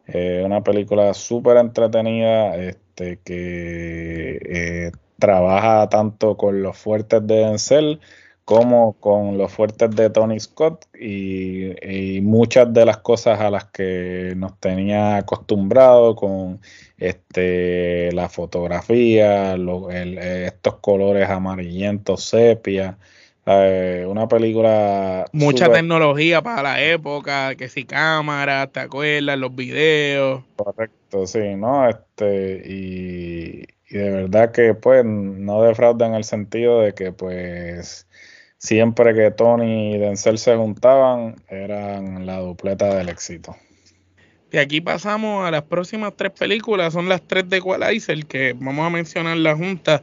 Eh, 0.07 0.43
una 0.45 0.63
película 0.63 1.13
súper 1.13 1.57
entretenida 1.57 2.55
este, 2.57 3.19
que 3.23 4.39
eh, 4.43 4.91
trabaja 5.17 5.89
tanto 5.89 6.37
con 6.37 6.61
los 6.61 6.77
fuertes 6.77 7.25
de 7.25 7.35
Denzel 7.35 7.99
como 8.43 8.93
con 8.99 9.39
los 9.39 9.51
fuertes 9.51 9.89
de 9.95 10.11
Tony 10.11 10.39
Scott 10.39 10.85
y, 10.95 12.21
muchas 12.21 12.71
de 12.73 12.85
las 12.85 12.97
cosas 12.97 13.39
a 13.39 13.49
las 13.49 13.65
que 13.65 14.33
nos 14.37 14.59
tenía 14.59 15.17
acostumbrado 15.17 16.15
con 16.15 16.59
este 16.97 18.11
la 18.13 18.29
fotografía, 18.29 19.55
estos 19.55 20.75
colores 20.75 21.29
amarillentos, 21.29 22.23
sepia, 22.23 22.97
eh, 23.45 24.05
una 24.07 24.27
película 24.27 25.25
mucha 25.31 25.71
tecnología 25.71 26.41
para 26.41 26.63
la 26.63 26.81
época, 26.81 27.55
que 27.55 27.69
si 27.69 27.85
cámaras, 27.85 28.71
te 28.71 28.79
acuerdas, 28.79 29.37
los 29.37 29.55
videos. 29.55 30.43
Correcto, 30.55 31.27
sí, 31.27 31.55
¿no? 31.55 31.87
Este 31.87 32.63
y, 32.65 33.65
y 33.89 33.97
de 33.97 34.09
verdad 34.09 34.51
que 34.51 34.73
pues 34.73 35.05
no 35.05 35.61
defrauda 35.61 36.07
en 36.07 36.15
el 36.15 36.23
sentido 36.23 36.81
de 36.81 36.93
que 36.93 37.11
pues 37.11 38.07
siempre 38.57 39.13
que 39.13 39.29
Tony 39.31 39.95
y 39.95 39.97
Denzel 39.99 40.39
se 40.39 40.55
juntaban, 40.55 41.35
eran 41.47 42.25
la 42.25 42.39
dupleta 42.39 42.95
del 42.95 43.09
éxito. 43.09 43.55
Y 44.55 44.57
aquí 44.57 44.79
pasamos 44.79 45.45
a 45.45 45.51
las 45.51 45.63
próximas 45.63 46.13
tres 46.15 46.31
películas, 46.31 46.93
son 46.93 47.09
las 47.09 47.21
tres 47.21 47.49
de 47.49 47.57
Equalizer, 47.57 48.25
que 48.25 48.55
vamos 48.57 48.87
a 48.87 48.89
mencionar 48.89 49.35
la 49.35 49.53
junta, 49.53 50.01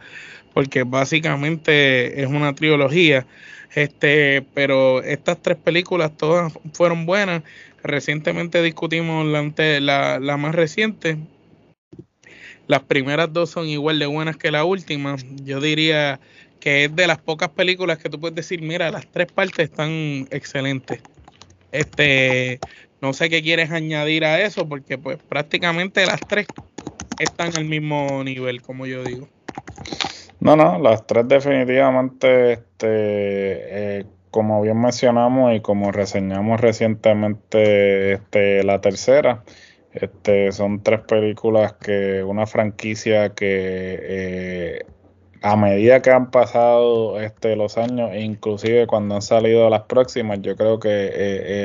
porque 0.53 0.83
básicamente 0.83 2.21
es 2.21 2.29
una 2.29 2.55
trilogía. 2.55 3.27
Este, 3.75 4.45
pero 4.53 5.03
estas 5.03 5.41
tres 5.41 5.57
películas 5.57 6.15
todas 6.19 6.53
fueron 6.75 7.07
buenas. 7.07 7.43
Recientemente 7.83 8.63
discutimos 8.63 9.25
la, 9.25 10.19
la 10.21 10.37
más 10.37 10.55
reciente. 10.55 11.17
Las 12.67 12.83
primeras 12.83 13.33
dos 13.33 13.49
son 13.49 13.69
igual 13.69 13.99
de 13.99 14.05
buenas 14.05 14.37
que 14.37 14.51
la 14.51 14.67
última. 14.67 15.17
Yo 15.45 15.63
diría 15.63 16.21
que 16.61 16.85
es 16.85 16.95
de 16.95 17.07
las 17.07 17.17
pocas 17.17 17.49
películas 17.49 17.97
que 17.97 18.11
tú 18.11 18.21
puedes 18.21 18.37
decir, 18.37 18.61
mira, 18.61 18.91
las 18.91 19.11
tres 19.11 19.33
partes 19.33 19.71
están 19.71 20.29
excelentes. 20.31 21.01
Este, 21.73 22.61
no 23.03 23.13
sé 23.13 23.29
qué 23.29 23.43
quieres 23.43 23.73
añadir 23.73 24.25
a 24.25 24.41
eso, 24.41 24.69
porque 24.69 24.97
pues 24.97 25.19
prácticamente 25.29 26.07
las 26.07 26.27
tres 26.27 26.47
están 27.19 27.55
al 27.57 27.65
mismo 27.65 28.23
nivel, 28.25 28.63
como 28.63 28.87
yo 28.87 29.03
digo. 29.05 29.29
No, 30.39 30.57
no, 30.57 30.79
las 30.79 31.07
tres 31.07 31.27
definitivamente, 31.27 32.53
este, 32.53 32.87
eh, 32.87 34.07
como 34.31 34.63
bien 34.63 34.81
mencionamos 34.81 35.55
y 35.55 35.61
como 35.61 35.91
reseñamos 35.91 36.61
recientemente, 36.61 38.13
este, 38.13 38.63
la 38.63 38.81
tercera, 38.81 39.43
este, 39.93 40.53
son 40.53 40.83
tres 40.83 41.01
películas 41.01 41.75
que 41.75 42.23
una 42.23 42.47
franquicia 42.47 43.35
que 43.35 43.99
eh, 44.01 44.87
a 45.43 45.57
medida 45.57 46.01
que 46.03 46.11
han 46.11 46.31
pasado 46.31 47.21
este, 47.21 47.57
los 47.57 47.77
años, 47.79 48.11
inclusive 48.17 48.87
cuando 48.87 49.17
han 49.17 49.23
salido 49.23 49.69
las 49.71 49.83
próximas, 49.83 50.41
yo 50.43 50.57
creo 50.57 50.79
que 50.79 50.89
eh, 50.89 51.13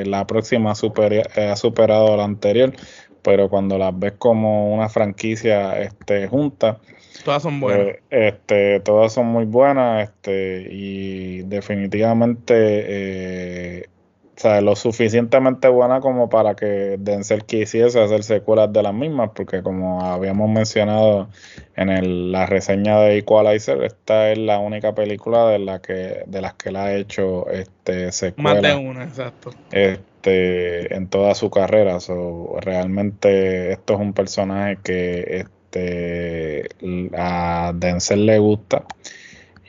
eh, 0.02 0.04
la 0.06 0.26
próxima 0.28 0.72
ha 0.72 0.76
superado 0.76 2.14
a 2.14 2.18
la 2.18 2.24
anterior, 2.24 2.74
pero 3.22 3.50
cuando 3.50 3.78
las 3.78 3.98
ves 3.98 4.14
como 4.18 4.74
una 4.74 4.90
franquicia 4.90 5.80
este, 5.82 6.28
junta, 6.28 6.80
Todas 7.24 7.44
son 7.44 7.60
buenas. 7.60 7.88
Eh, 7.88 8.02
este, 8.10 8.80
todas 8.80 9.14
son 9.14 9.28
muy 9.28 9.46
buenas, 9.46 10.10
este, 10.10 10.68
y 10.72 11.42
definitivamente, 11.44 12.54
eh, 12.56 13.90
o 14.38 14.40
sea, 14.40 14.62
lo 14.62 14.76
suficientemente 14.76 15.68
buena 15.68 16.00
como 16.00 16.30
para 16.30 16.56
que 16.56 16.98
Denzel 17.00 17.44
quisiese 17.44 18.00
hacer 18.00 18.22
secuelas 18.22 18.72
de 18.72 18.84
las 18.84 18.94
mismas, 18.94 19.32
porque 19.34 19.64
como 19.64 20.04
habíamos 20.04 20.48
mencionado 20.48 21.30
en 21.76 21.90
el, 21.90 22.32
la 22.32 22.46
reseña 22.46 23.00
de 23.00 23.18
Equalizer, 23.18 23.84
esta 23.84 24.32
es 24.32 24.38
la 24.38 24.60
única 24.60 24.94
película 24.94 25.48
de 25.48 25.58
la 25.58 25.82
que, 25.82 26.22
de 26.28 26.42
las 26.42 26.54
que 26.54 26.72
la 26.72 26.86
ha 26.86 26.94
hecho 26.94 27.50
este 27.50 28.12
secuela. 28.12 28.54
Más 28.54 28.62
de 28.62 28.76
una, 28.76 29.06
exacto. 29.06 29.56
Este, 29.72 30.96
en 30.96 31.08
toda 31.08 31.34
su 31.34 31.50
carrera. 31.50 32.00
So, 32.00 32.58
realmente 32.62 33.72
esto 33.72 33.96
es 33.96 34.00
un 34.00 34.14
personaje 34.14 34.78
que 34.84 35.46
este, 35.72 36.70
a 37.18 37.72
Denzel 37.74 38.28
le 38.28 38.38
gusta 38.38 38.86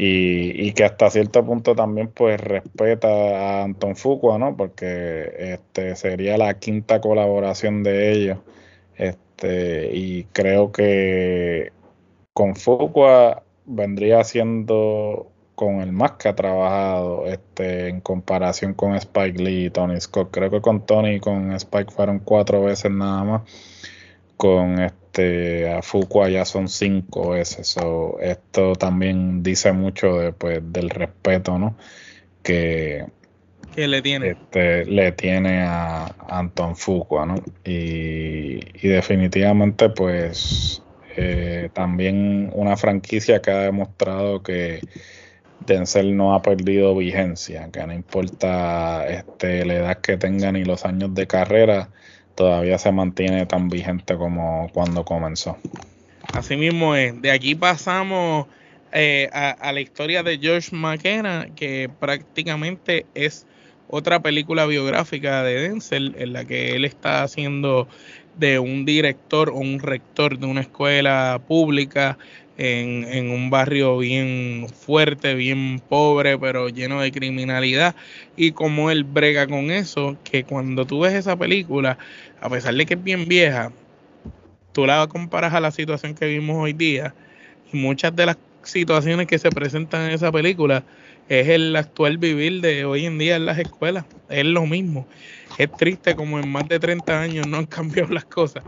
y, 0.01 0.73
que 0.75 0.85
hasta 0.85 1.11
cierto 1.11 1.45
punto 1.45 1.75
también 1.75 2.09
pues 2.09 2.41
respeta 2.41 3.09
a 3.09 3.65
Anton 3.65 3.97
Fuqua, 3.97 4.39
¿no? 4.39 4.57
Porque 4.57 5.55
este 5.55 5.97
sería 5.97 6.39
la 6.39 6.55
quinta 6.55 7.01
colaboración 7.01 7.83
de 7.83 8.13
ellos. 8.13 8.39
Este, 8.97 9.91
y 9.93 10.25
creo 10.33 10.71
que 10.71 11.73
con 12.33 12.55
Fuqua 12.55 13.43
vendría 13.67 14.23
siendo 14.23 15.33
con 15.57 15.81
el 15.81 15.91
más 15.93 16.13
que 16.13 16.29
ha 16.29 16.37
trabajado 16.37 17.27
este, 17.27 17.89
en 17.89 18.01
comparación 18.01 18.75
con 18.75 18.95
Spike 18.95 19.43
Lee 19.43 19.67
y 19.67 19.71
Tony 19.71 20.01
Scott. 20.01 20.31
Creo 20.31 20.51
que 20.51 20.61
con 20.61 20.87
Tony 20.87 21.17
y 21.17 21.21
con 21.21 21.53
Spike 21.53 21.91
fueron 21.93 22.21
cuatro 22.21 22.63
veces 22.63 22.93
nada 22.93 23.25
más. 23.25 23.43
Con 24.37 24.79
este 24.81 24.98
a 25.17 25.83
Fuqua 25.83 26.29
ya 26.29 26.45
son 26.45 26.69
cinco 26.69 27.31
veces. 27.31 27.77
esto 28.21 28.73
también 28.75 29.43
dice 29.43 29.73
mucho 29.73 30.19
de, 30.19 30.33
pues, 30.33 30.61
del 30.63 30.91
respeto 30.91 31.59
¿no? 31.59 31.77
que, 32.43 33.07
le 33.77 34.03
tiene. 34.03 34.31
Este, 34.31 34.85
le 34.87 35.13
tiene 35.13 35.63
a 35.63 36.07
Anton 36.29 36.77
Fuqua. 36.77 37.27
¿no? 37.27 37.37
Y, 37.65 38.61
y 38.75 38.89
definitivamente 38.89 39.89
pues 39.91 40.83
eh, 41.21 41.71
también 41.73 42.49
una 42.55 42.77
franquicia 42.77 43.43
que 43.43 43.51
ha 43.51 43.59
demostrado 43.63 44.41
que 44.41 44.81
Denzel 45.67 46.17
no 46.17 46.33
ha 46.33 46.43
perdido 46.43 46.95
vigencia, 46.95 47.71
que 47.73 47.85
no 47.85 47.93
importa 47.93 49.05
este, 49.09 49.65
la 49.65 49.75
edad 49.75 49.99
que 49.99 50.17
tenga 50.17 50.53
ni 50.53 50.65
los 50.65 50.85
años 50.85 51.13
de 51.15 51.27
carrera, 51.27 51.91
todavía 52.39 52.79
se 52.79 52.93
mantiene 52.93 53.47
tan 53.47 53.69
vigente 53.69 54.17
como 54.17 54.71
cuando 54.73 55.05
comenzó. 55.05 55.59
Así 56.33 56.57
mismo 56.57 56.95
es. 56.95 57.21
De 57.21 57.33
aquí 57.33 57.57
pasamos 57.57 58.47
eh, 58.93 59.29
a, 59.33 59.73
la 59.73 59.81
historia 59.81 60.23
de 60.23 60.39
George 60.39 60.69
McKenna, 60.71 61.49
que 61.57 61.91
prácticamente 61.99 63.07
es 63.15 63.45
otra 63.89 64.23
película 64.23 64.67
biográfica 64.67 65.43
de 65.43 65.63
Denzel, 65.63 66.15
en 66.17 66.33
la 66.33 66.45
que 66.45 66.77
él 66.77 66.85
está 66.85 67.25
haciendo 67.25 67.89
de 68.37 68.61
un 68.61 68.85
director 68.85 69.49
o 69.49 69.57
un 69.57 69.81
rector 69.81 70.39
de 70.39 70.47
una 70.47 70.61
escuela 70.61 71.41
pública 71.49 72.19
en, 72.59 73.31
un 73.31 73.51
barrio 73.51 73.99
bien 73.99 74.67
fuerte, 74.69 75.35
bien 75.35 75.81
pobre, 75.89 76.37
pero 76.39 76.69
lleno 76.69 77.01
de 77.01 77.13
criminalidad. 77.13 77.95
Y 78.37 78.53
como 78.53 78.91
él 78.91 79.05
brega 79.05 79.47
con 79.47 79.71
eso, 79.71 80.17
que 80.25 80.45
cuando 80.45 80.85
tú 80.85 81.01
ves 81.01 81.15
esa 81.15 81.37
película, 81.37 81.99
a 82.41 82.51
pesar 82.51 82.75
de 82.75 82.85
que 82.85 82.95
es 82.95 83.03
bien 83.03 83.27
vieja, 83.29 83.73
tú 84.73 84.87
la 84.87 85.07
comparas 85.07 85.55
a 85.55 85.61
la 85.61 85.71
situación 85.71 86.15
que 86.15 86.27
vimos 86.27 86.57
hoy 86.57 86.73
día. 86.73 87.15
Y 87.73 87.77
muchas 87.79 88.15
de 88.17 88.27
las 88.27 88.39
situaciones 88.65 89.27
que 89.29 89.39
se 89.39 89.51
presentan 89.53 90.07
en 90.07 90.13
esa 90.13 90.33
película 90.33 90.85
es 91.29 91.49
el 91.49 91.77
actual 91.77 92.19
vivir 92.19 92.61
de 92.61 92.85
hoy 92.85 93.07
en 93.07 93.19
día 93.19 93.37
en 93.37 93.47
las 93.47 93.59
escuelas. 93.59 94.05
Es 94.29 94.45
lo 94.45 94.67
mismo. 94.67 95.07
Es 95.59 95.73
triste 95.77 96.17
como 96.17 96.39
en 96.39 96.51
más 96.51 96.69
de 96.69 96.81
30 96.81 97.21
años 97.21 97.47
no 97.47 97.59
han 97.59 97.67
cambiado 97.67 98.13
las 98.13 98.25
cosas. 98.25 98.65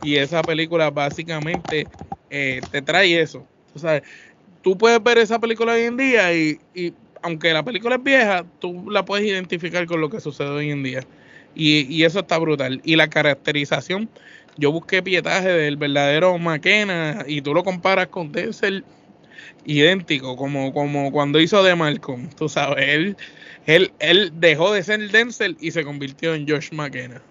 Y 0.00 0.16
esa 0.16 0.44
película 0.44 0.90
básicamente 0.90 1.88
eh, 2.30 2.60
te 2.70 2.82
trae 2.82 3.20
eso. 3.20 3.46
O 3.74 3.78
sea, 3.78 4.02
tú 4.62 4.76
puedes 4.76 5.02
ver 5.02 5.18
esa 5.18 5.38
película 5.38 5.72
hoy 5.72 5.82
en 5.82 5.96
día 5.96 6.34
y, 6.34 6.58
aunque 7.22 7.52
la 7.52 7.62
película 7.62 7.96
es 7.96 8.02
vieja, 8.02 8.44
tú 8.60 8.90
la 8.90 9.04
puedes 9.04 9.26
identificar 9.26 9.86
con 9.86 10.00
lo 10.00 10.10
que 10.10 10.20
sucede 10.20 10.48
hoy 10.48 10.70
en 10.70 10.82
día. 10.82 11.04
Y, 11.54 12.04
eso 12.04 12.20
está 12.20 12.38
brutal. 12.38 12.80
Y 12.84 12.96
la 12.96 13.08
caracterización, 13.08 14.08
yo 14.56 14.70
busqué 14.70 15.02
pietaje 15.02 15.48
del 15.48 15.76
verdadero 15.76 16.38
McKenna 16.38 17.24
y 17.26 17.42
tú 17.42 17.54
lo 17.54 17.64
comparas 17.64 18.08
con 18.08 18.30
Denzel 18.30 18.84
idéntico, 19.64 20.36
como, 20.36 20.72
como 20.72 21.10
cuando 21.10 21.40
hizo 21.40 21.62
de 21.62 21.74
Malcolm. 21.74 22.30
Tú 22.30 22.48
sabes, 22.48 22.88
él, 22.88 23.16
él, 23.66 23.92
él 23.98 24.32
dejó 24.36 24.72
de 24.72 24.82
ser 24.82 25.10
Denzel 25.10 25.56
y 25.60 25.72
se 25.72 25.84
convirtió 25.84 26.34
en 26.34 26.48
Josh 26.48 26.70
McKenna. 26.72 27.22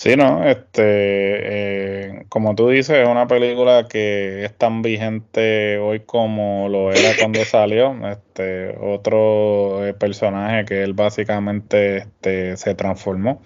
Sí, 0.00 0.16
no, 0.16 0.48
este, 0.48 0.82
eh, 0.82 2.24
como 2.30 2.54
tú 2.54 2.68
dices, 2.70 2.96
es 3.00 3.06
una 3.06 3.26
película 3.26 3.86
que 3.86 4.46
es 4.46 4.56
tan 4.56 4.80
vigente 4.80 5.76
hoy 5.78 6.00
como 6.00 6.70
lo 6.70 6.90
era 6.90 7.10
cuando 7.20 7.44
salió. 7.44 7.94
Este, 8.08 8.76
otro 8.80 9.86
eh, 9.86 9.92
personaje 9.92 10.64
que 10.64 10.82
él 10.84 10.94
básicamente 10.94 11.98
este, 11.98 12.56
se 12.56 12.74
transformó 12.74 13.42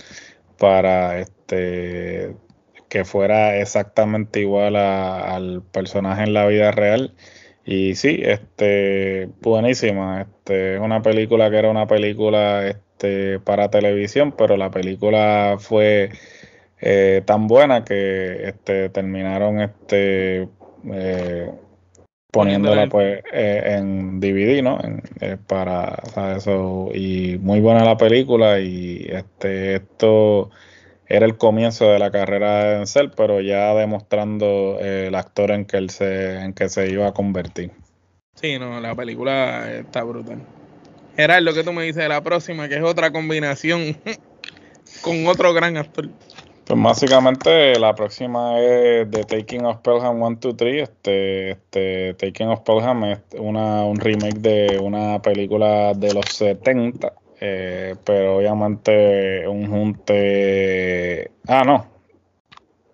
para 0.58 1.18
este 1.18 2.36
que 2.88 3.04
fuera 3.04 3.56
exactamente 3.58 4.40
igual 4.40 4.76
al 4.76 5.62
personaje 5.72 6.22
en 6.22 6.34
la 6.34 6.46
vida 6.46 6.70
real. 6.70 7.14
Y 7.64 7.96
sí, 7.96 8.20
este, 8.22 9.28
buenísima. 9.40 10.22
Este, 10.22 10.76
es 10.76 10.80
una 10.80 11.02
película 11.02 11.50
que 11.50 11.56
era 11.58 11.70
una 11.70 11.86
película 11.88 12.68
este, 12.94 13.40
para 13.40 13.70
televisión, 13.70 14.32
pero 14.36 14.56
la 14.56 14.70
película 14.70 15.56
fue 15.58 16.10
eh, 16.80 17.22
tan 17.24 17.48
buena 17.48 17.84
que 17.84 18.48
este, 18.48 18.88
terminaron 18.88 19.60
este, 19.60 20.48
eh, 20.92 21.50
poniéndola 22.30 22.88
pues 22.88 23.22
eh, 23.32 23.76
en 23.78 24.20
DVD, 24.20 24.62
¿no? 24.62 24.78
para 25.48 26.00
eso 26.36 26.90
y 26.94 27.38
muy 27.40 27.60
buena 27.60 27.84
la 27.84 27.96
película 27.96 28.60
y 28.60 29.06
este 29.08 29.76
esto 29.76 30.50
era 31.06 31.26
el 31.26 31.36
comienzo 31.36 31.90
de 31.90 31.98
la 31.98 32.10
carrera 32.12 32.64
de 32.64 32.76
Denzel, 32.76 33.10
pero 33.10 33.40
ya 33.40 33.74
demostrando 33.74 34.78
el 34.80 35.14
actor 35.16 35.50
en 35.50 35.64
que 35.64 35.78
él 35.78 35.90
se 35.90 36.36
en 36.36 36.54
que 36.54 36.68
se 36.68 36.90
iba 36.90 37.08
a 37.08 37.12
convertir. 37.12 37.72
Sí, 38.34 38.58
no, 38.58 38.80
la 38.80 38.94
película 38.94 39.70
está 39.72 40.02
brutal. 40.02 40.38
Era 41.16 41.40
lo 41.40 41.54
que 41.54 41.62
tú 41.62 41.72
me 41.72 41.82
dices 41.84 42.02
de 42.02 42.08
la 42.08 42.22
próxima, 42.22 42.68
que 42.68 42.76
es 42.76 42.82
otra 42.82 43.12
combinación 43.12 43.96
con 45.02 45.26
otro 45.26 45.52
gran 45.52 45.76
actor. 45.76 46.08
Pues 46.66 46.82
básicamente 46.82 47.78
la 47.78 47.94
próxima 47.94 48.58
es 48.58 49.10
The 49.10 49.24
Taking 49.24 49.66
of 49.66 49.78
Pelham 49.78 50.22
1, 50.22 50.38
2, 50.40 50.56
3. 50.56 50.82
Este, 50.82 51.50
este, 51.50 52.14
Taking 52.14 52.48
of 52.48 52.60
Pelham 52.60 53.04
es 53.04 53.20
una, 53.38 53.84
un 53.84 53.96
remake 53.96 54.38
de 54.38 54.78
una 54.78 55.20
película 55.20 55.92
de 55.92 56.14
los 56.14 56.24
70, 56.30 57.12
eh, 57.40 57.94
pero 58.04 58.38
obviamente 58.38 59.46
un 59.46 59.70
junte... 59.70 61.30
Ah, 61.46 61.64
no. 61.64 61.86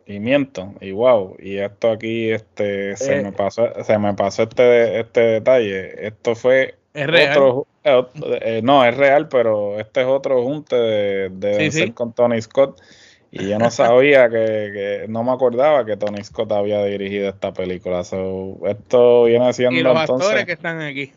Y 0.04 0.18
miento, 0.18 0.74
y 0.80 0.90
wow, 0.90 1.36
y 1.38 1.58
esto 1.58 1.92
aquí 1.92 2.32
este, 2.32 2.96
se, 2.96 3.18
eh. 3.18 3.22
me 3.22 3.30
pasó, 3.30 3.68
se 3.84 3.96
me 3.96 4.12
pasó 4.14 4.42
este, 4.42 4.98
este 4.98 5.20
detalle. 5.20 6.04
Esto 6.04 6.34
fue 6.34 6.79
es 6.94 7.06
real. 7.06 7.64
Eh, 7.84 8.60
no, 8.62 8.84
es 8.84 8.96
real, 8.96 9.28
pero 9.28 9.78
este 9.78 10.02
es 10.02 10.06
otro 10.06 10.42
junte 10.42 10.76
de, 10.76 11.30
de 11.30 11.92
con 11.94 12.12
Tony 12.12 12.40
Scott. 12.40 12.80
Y 13.32 13.48
yo 13.48 13.58
no 13.58 13.70
sabía 13.70 14.28
que, 14.28 15.06
no 15.08 15.22
me 15.22 15.32
acordaba 15.32 15.84
que 15.84 15.96
Tony 15.96 16.22
Scott 16.24 16.50
había 16.52 16.84
dirigido 16.84 17.28
esta 17.28 17.52
película. 17.52 18.00
esto 18.00 19.24
viene 19.24 19.52
siendo. 19.52 19.78
Y 19.78 19.82
los 19.82 19.96
actores 19.96 20.44
que 20.44 20.52
están 20.52 20.80
aquí. 20.80 21.12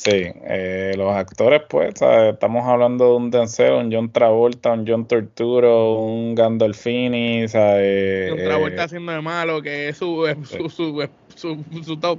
Sí, 0.00 0.32
eh, 0.44 0.94
los 0.96 1.14
actores, 1.14 1.60
pues, 1.68 1.92
estamos 2.00 2.66
hablando 2.66 3.04
de 3.10 3.16
un 3.16 3.30
Denzel, 3.30 3.74
un 3.74 3.92
John 3.92 4.10
Travolta, 4.10 4.72
un 4.72 4.86
John 4.88 5.06
Torturo, 5.06 5.98
un 5.98 6.34
Gandolfini, 6.34 7.46
¿sabes? 7.48 8.30
John 8.30 8.38
Travolta 8.38 8.84
haciendo 8.84 9.12
de 9.12 9.20
malo, 9.20 9.60
que 9.60 9.90
es 9.90 9.98
su, 9.98 10.26
su, 10.44 10.70
su, 10.70 11.64
su, 11.84 11.96
top. 11.98 12.18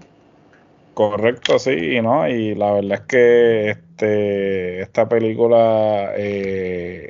Correcto, 0.94 1.58
sí, 1.58 2.02
¿no? 2.02 2.28
Y 2.28 2.54
la 2.56 2.74
verdad 2.74 3.00
es 3.00 3.02
que 3.02 3.70
este, 3.70 4.82
esta 4.82 5.08
película 5.08 6.12
eh, 6.18 7.10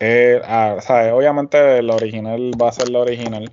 eh, 0.00 0.40
ah, 0.44 0.78
obviamente 1.12 1.82
la 1.82 1.94
original 1.96 2.52
va 2.60 2.68
a 2.68 2.72
ser 2.72 2.88
la 2.90 3.00
original, 3.00 3.50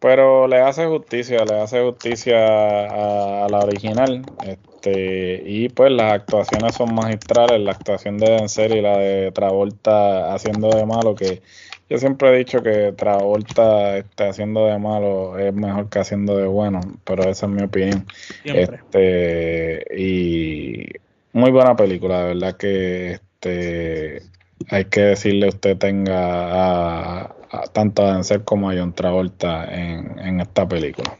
pero 0.00 0.48
le 0.48 0.60
hace 0.60 0.86
justicia, 0.86 1.44
le 1.44 1.60
hace 1.60 1.82
justicia 1.82 3.44
a, 3.44 3.48
la 3.48 3.58
original. 3.60 4.22
Este, 4.46 5.42
y 5.46 5.68
pues 5.68 5.92
las 5.92 6.14
actuaciones 6.14 6.74
son 6.74 6.94
magistrales, 6.94 7.60
la 7.60 7.72
actuación 7.72 8.18
de 8.18 8.30
Denzel 8.30 8.76
y 8.76 8.80
la 8.80 8.96
de 8.98 9.32
Travolta 9.32 10.34
haciendo 10.34 10.70
de 10.70 10.86
malo, 10.86 11.14
que, 11.14 11.42
Yo 11.88 11.98
siempre 11.98 12.30
he 12.30 12.38
dicho 12.38 12.62
que 12.62 12.92
Travolta 12.92 13.98
este, 13.98 14.28
haciendo 14.28 14.66
de 14.66 14.78
malo 14.78 15.38
es 15.38 15.52
mejor 15.52 15.90
que 15.90 15.98
haciendo 15.98 16.36
de 16.38 16.46
bueno, 16.46 16.80
pero 17.04 17.24
esa 17.24 17.46
es 17.46 17.52
mi 17.52 17.62
opinión. 17.62 18.06
Este, 18.44 19.84
y 19.96 20.86
muy 21.32 21.50
buena 21.50 21.76
película, 21.76 22.20
de 22.20 22.34
verdad 22.34 22.56
que 22.56 23.12
este, 23.12 24.22
hay 24.70 24.84
que 24.86 25.00
decirle 25.00 25.48
usted 25.48 25.76
tenga 25.76 27.24
a, 27.24 27.34
tanto 27.72 28.06
a 28.06 28.14
Denzel 28.14 28.42
como 28.44 28.70
a 28.70 28.74
John 28.74 28.94
Travolta 28.94 29.64
en, 29.64 30.18
en 30.18 30.40
esta 30.40 30.66
película. 30.66 31.16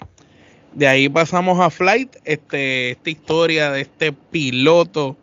De 0.72 0.88
ahí 0.88 1.08
pasamos 1.08 1.60
a 1.60 1.68
Flight, 1.68 2.16
este, 2.24 2.92
esta 2.92 3.10
historia 3.10 3.70
de 3.70 3.82
este 3.82 4.12
piloto 4.12 5.18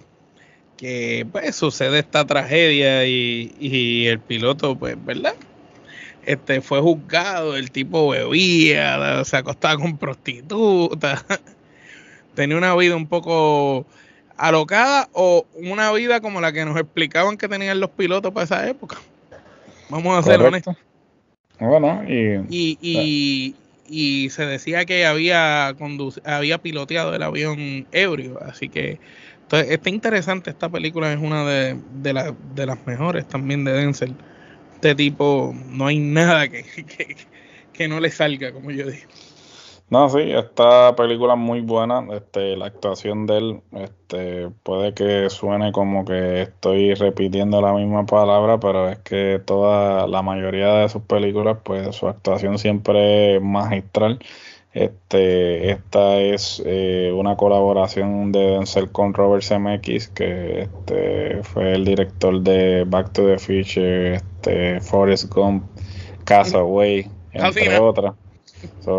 que 0.79 1.27
pues 1.29 1.57
sucede 1.57 1.99
esta 1.99 2.25
tragedia 2.25 3.05
y, 3.05 4.07
el 4.07 4.19
piloto, 4.21 4.77
pues, 4.77 4.95
¿verdad? 5.03 5.35
Este 6.25 6.61
fue 6.61 6.79
juzgado, 6.79 7.57
el 7.57 7.69
tipo 7.69 8.07
bebía, 8.07 9.25
se 9.25 9.35
acostaba 9.35 9.77
con 9.77 9.97
prostitutas, 9.97 11.25
tenía 12.33 12.55
una 12.55 12.73
vida 12.75 12.95
un 12.95 13.07
poco 13.07 13.85
alocada 14.37 15.09
o 15.11 15.45
una 15.53 15.91
vida 15.91 16.21
como 16.21 16.39
la 16.39 16.53
que 16.53 16.63
nos 16.63 16.79
explicaban 16.79 17.35
que 17.35 17.49
tenían 17.49 17.81
los 17.81 17.89
pilotos 17.89 18.31
para 18.31 18.45
esa 18.45 18.69
época. 18.69 18.95
Vamos 19.89 20.17
a 20.17 20.23
ser 20.23 20.41
honestos. 20.41 20.77
Bueno, 21.59 22.03
y, 22.07 22.77
y, 22.79 23.53
y, 23.89 24.29
se 24.29 24.45
decía 24.45 24.85
que 24.85 25.05
había, 25.05 25.75
había 26.23 26.57
piloteado 26.59 27.13
el 27.13 27.21
avión 27.21 27.85
ebrio, 27.91 28.39
así 28.41 28.69
que 28.69 28.97
entonces, 29.49 29.71
está 29.71 29.89
interesante, 29.89 30.51
esta 30.51 30.69
película 30.69 31.11
es 31.11 31.17
una 31.17 31.43
de, 31.43 31.75
de, 32.03 32.65
las 32.67 32.85
mejores 32.85 33.27
también 33.27 33.63
de 33.63 33.73
Denzel. 33.73 34.13
Este 34.75 34.93
tipo, 34.93 35.55
no 35.65 35.87
hay 35.87 35.97
nada 35.97 36.47
que, 36.47 36.63
que, 37.73 37.87
no 37.87 37.99
le 37.99 38.11
salga, 38.11 38.53
como 38.53 38.69
yo 38.69 38.85
digo. 38.85 39.07
No, 39.89 40.07
sí, 40.07 40.19
esta 40.19 40.95
película 40.95 41.33
es 41.33 41.39
muy 41.39 41.61
buena. 41.61 42.05
Este, 42.11 42.55
la 42.57 42.67
actuación 42.67 43.25
de 43.25 43.37
él, 43.39 43.61
este, 43.71 44.51
puede 44.61 44.93
que 44.93 45.31
suene 45.31 45.71
como 45.71 46.05
que 46.05 46.43
estoy 46.43 46.93
repitiendo 46.93 47.59
la 47.59 47.73
misma 47.73 48.05
palabra, 48.05 48.59
pero 48.59 48.87
es 48.87 48.99
que 48.99 49.41
toda 49.43 50.05
la 50.05 50.21
mayoría 50.21 50.75
de 50.75 50.89
sus 50.89 51.01
películas, 51.01 51.57
pues 51.63 51.95
su 51.95 52.07
actuación 52.07 52.59
siempre 52.59 53.37
es 53.37 53.41
magistral. 53.41 54.19
Este, 54.73 55.71
esta 55.71 56.19
es 56.19 56.61
eh, 56.63 57.11
una 57.15 57.35
colaboración 57.35 58.31
de 58.31 58.39
Denzel 58.51 58.91
con 58.91 59.15
Robert 59.15 59.43
Zemeckis, 59.43 60.09
que 60.09 60.61
este, 60.61 61.41
fue 61.41 61.73
el 61.73 61.85
director 61.85 62.39
de 62.41 62.83
Back 62.85 63.11
to 63.13 63.25
the 63.25 63.39
Future, 63.39 64.15
este, 64.15 64.79
Forrest 64.81 65.33
Gump, 65.33 65.63
Castaway, 66.23 67.07
entre 67.33 67.79
otras. 67.79 68.13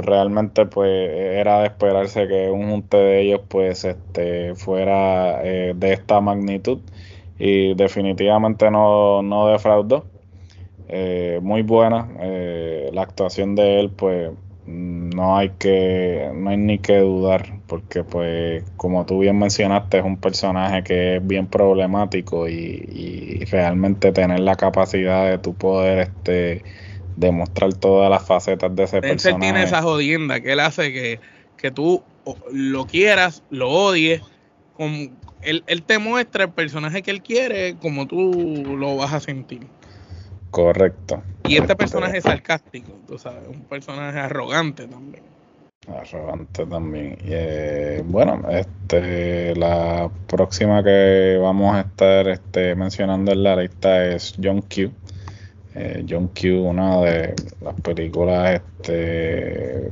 realmente 0.02 0.66
pues 0.66 0.90
era 0.90 1.60
de 1.60 1.66
esperarse 1.66 2.26
que 2.26 2.50
un 2.50 2.68
junte 2.70 2.96
de 2.96 3.20
ellos 3.20 3.42
pues 3.46 3.84
este 3.84 4.54
fuera 4.56 5.40
eh, 5.44 5.74
de 5.76 5.92
esta 5.92 6.20
magnitud 6.20 6.80
y 7.38 7.74
definitivamente 7.74 8.70
no, 8.72 9.22
no 9.22 9.46
defraudó. 9.48 10.04
Eh, 10.88 11.38
muy 11.40 11.62
buena. 11.62 12.08
la 12.92 13.02
actuación 13.02 13.54
de 13.54 13.78
él 13.78 13.90
pues 13.90 14.30
no 14.70 15.36
hay 15.36 15.50
que 15.50 16.30
no 16.34 16.50
hay 16.50 16.56
ni 16.56 16.78
que 16.78 16.98
dudar 16.98 17.60
porque 17.66 18.04
pues 18.04 18.64
como 18.76 19.04
tú 19.06 19.20
bien 19.20 19.38
mencionaste 19.38 19.98
es 19.98 20.04
un 20.04 20.16
personaje 20.16 20.82
que 20.84 21.16
es 21.16 21.26
bien 21.26 21.46
problemático 21.46 22.48
y, 22.48 23.44
realmente 23.50 24.12
tener 24.12 24.40
la 24.40 24.54
capacidad 24.54 25.28
de 25.28 25.38
tu 25.38 25.54
poder 25.54 25.98
este 25.98 26.62
demostrar 27.16 27.74
todas 27.74 28.08
las 28.08 28.24
facetas 28.24 28.74
de 28.76 28.84
ese 28.84 29.00
personaje 29.00 29.40
tiene 29.40 29.62
esa 29.64 29.82
jodienda 29.82 30.40
que 30.40 30.52
él 30.52 30.60
hace 30.60 30.92
que, 30.92 31.20
que 31.56 31.70
tú 31.70 32.02
lo 32.52 32.86
quieras 32.86 33.42
lo 33.50 33.70
odies. 33.70 34.22
Con, 34.74 35.18
él, 35.42 35.64
él 35.66 35.82
te 35.82 35.98
muestra 35.98 36.44
el 36.44 36.50
personaje 36.50 37.02
que 37.02 37.10
él 37.10 37.22
quiere 37.22 37.76
como 37.76 38.06
tú 38.06 38.76
lo 38.78 38.96
vas 38.96 39.12
a 39.12 39.20
sentir. 39.20 39.66
Correcto. 40.50 41.22
Y 41.46 41.56
este 41.56 41.74
personaje 41.76 42.18
es 42.18 42.24
sarcástico, 42.24 42.92
tú 43.06 43.18
sabes, 43.18 43.48
un 43.48 43.62
personaje 43.62 44.18
arrogante 44.18 44.86
también. 44.86 45.22
Arrogante 45.88 46.66
también. 46.66 47.18
Eh, 47.24 48.02
bueno, 48.04 48.42
este, 48.50 49.56
la 49.56 50.10
próxima 50.26 50.84
que 50.84 51.38
vamos 51.40 51.74
a 51.74 51.80
estar 51.80 52.28
este, 52.28 52.74
mencionando 52.74 53.32
en 53.32 53.42
la 53.42 53.56
lista 53.56 54.04
es 54.06 54.34
John 54.42 54.62
Q. 54.62 54.92
Eh, 55.74 56.04
John 56.08 56.28
Q, 56.28 56.62
una 56.62 57.00
de 57.00 57.34
las 57.60 57.80
películas, 57.80 58.60
este, 58.60 59.88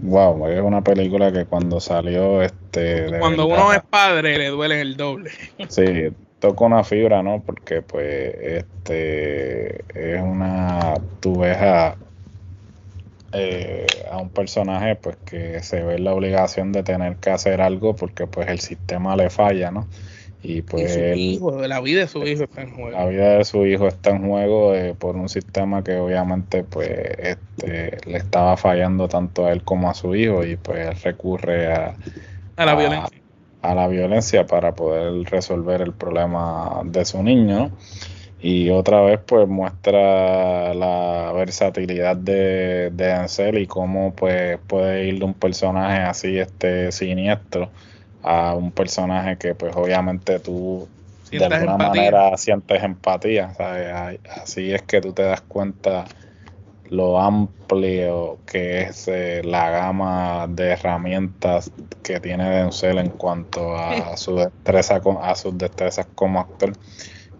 wow, 0.00 0.48
es 0.48 0.60
una 0.60 0.82
película 0.82 1.30
que 1.32 1.44
cuando 1.44 1.80
salió, 1.80 2.42
este, 2.42 3.18
cuando 3.18 3.46
uno 3.46 3.72
es 3.72 3.82
padre 3.82 4.38
le 4.38 4.48
duele 4.48 4.80
el 4.80 4.96
doble. 4.96 5.30
Sí, 5.68 6.10
toca 6.38 6.64
una 6.64 6.84
fibra, 6.84 7.22
¿no? 7.22 7.42
Porque 7.44 7.82
pues 7.82 8.34
este 8.40 9.84
es 9.94 10.22
una, 10.22 10.94
tú 11.20 11.40
ves 11.40 11.56
a, 11.56 11.96
eh, 13.32 13.86
a 14.10 14.18
un 14.18 14.30
personaje 14.30 14.96
pues 14.96 15.16
que 15.24 15.62
se 15.62 15.82
ve 15.82 15.98
la 15.98 16.14
obligación 16.14 16.72
de 16.72 16.82
tener 16.82 17.16
que 17.16 17.30
hacer 17.30 17.60
algo 17.60 17.94
porque 17.96 18.26
pues 18.26 18.48
el 18.48 18.60
sistema 18.60 19.16
le 19.16 19.30
falla, 19.30 19.70
¿no? 19.70 19.88
Y 20.40 20.62
pues 20.62 20.96
la 20.96 21.80
vida 21.80 22.02
de 22.02 22.06
su 22.06 22.24
hijo 22.24 22.44
está 22.44 22.62
en 22.62 22.72
juego. 22.72 22.90
La 22.90 23.06
vida 23.06 23.38
de 23.38 23.44
su 23.44 23.66
hijo 23.66 23.88
está 23.88 24.10
en 24.10 24.28
juego 24.28 24.72
eh, 24.72 24.94
por 24.96 25.16
un 25.16 25.28
sistema 25.28 25.82
que 25.82 25.96
obviamente 25.96 26.62
pues 26.62 26.88
este, 27.18 27.98
le 28.06 28.18
estaba 28.18 28.56
fallando 28.56 29.08
tanto 29.08 29.46
a 29.46 29.52
él 29.52 29.64
como 29.64 29.90
a 29.90 29.94
su 29.94 30.14
hijo 30.14 30.44
y 30.44 30.54
pues 30.56 31.02
recurre 31.02 31.72
a, 31.72 31.96
a 32.54 32.64
la 32.64 32.76
violencia 32.76 33.17
a 33.62 33.74
la 33.74 33.88
violencia 33.88 34.46
para 34.46 34.74
poder 34.74 35.28
resolver 35.30 35.82
el 35.82 35.92
problema 35.92 36.82
de 36.84 37.04
su 37.04 37.22
niño. 37.22 37.70
Y 38.40 38.70
otra 38.70 39.00
vez 39.00 39.18
pues 39.26 39.48
muestra 39.48 40.72
la 40.72 41.32
versatilidad 41.34 42.16
de, 42.16 42.90
de 42.92 43.12
Ansel 43.12 43.58
y 43.58 43.66
cómo 43.66 44.14
pues 44.14 44.58
puede 44.66 45.06
ir 45.06 45.18
de 45.18 45.24
un 45.24 45.34
personaje 45.34 46.02
así 46.02 46.38
este 46.38 46.92
siniestro 46.92 47.68
a 48.22 48.54
un 48.54 48.70
personaje 48.70 49.36
que 49.38 49.54
pues 49.54 49.74
obviamente 49.74 50.38
tú 50.38 50.86
de 51.30 51.44
alguna 51.44 51.76
manera 51.76 52.36
sientes 52.36 52.82
empatía. 52.82 53.52
Así 54.40 54.72
es 54.72 54.82
que 54.82 55.00
tú 55.00 55.12
te 55.12 55.22
das 55.22 55.40
cuenta 55.40 56.04
lo 56.90 57.20
amplio 57.20 58.38
que 58.46 58.82
es 58.82 59.08
eh, 59.08 59.42
la 59.44 59.70
gama 59.70 60.46
de 60.48 60.70
herramientas 60.70 61.70
que 62.02 62.20
tiene 62.20 62.48
Denzel 62.48 62.98
en 62.98 63.10
cuanto 63.10 63.76
a 63.76 64.16
su 64.16 64.36
destreza 64.36 65.00
a 65.22 65.34
sus 65.34 65.56
destrezas 65.58 66.06
como 66.14 66.40
actor 66.40 66.72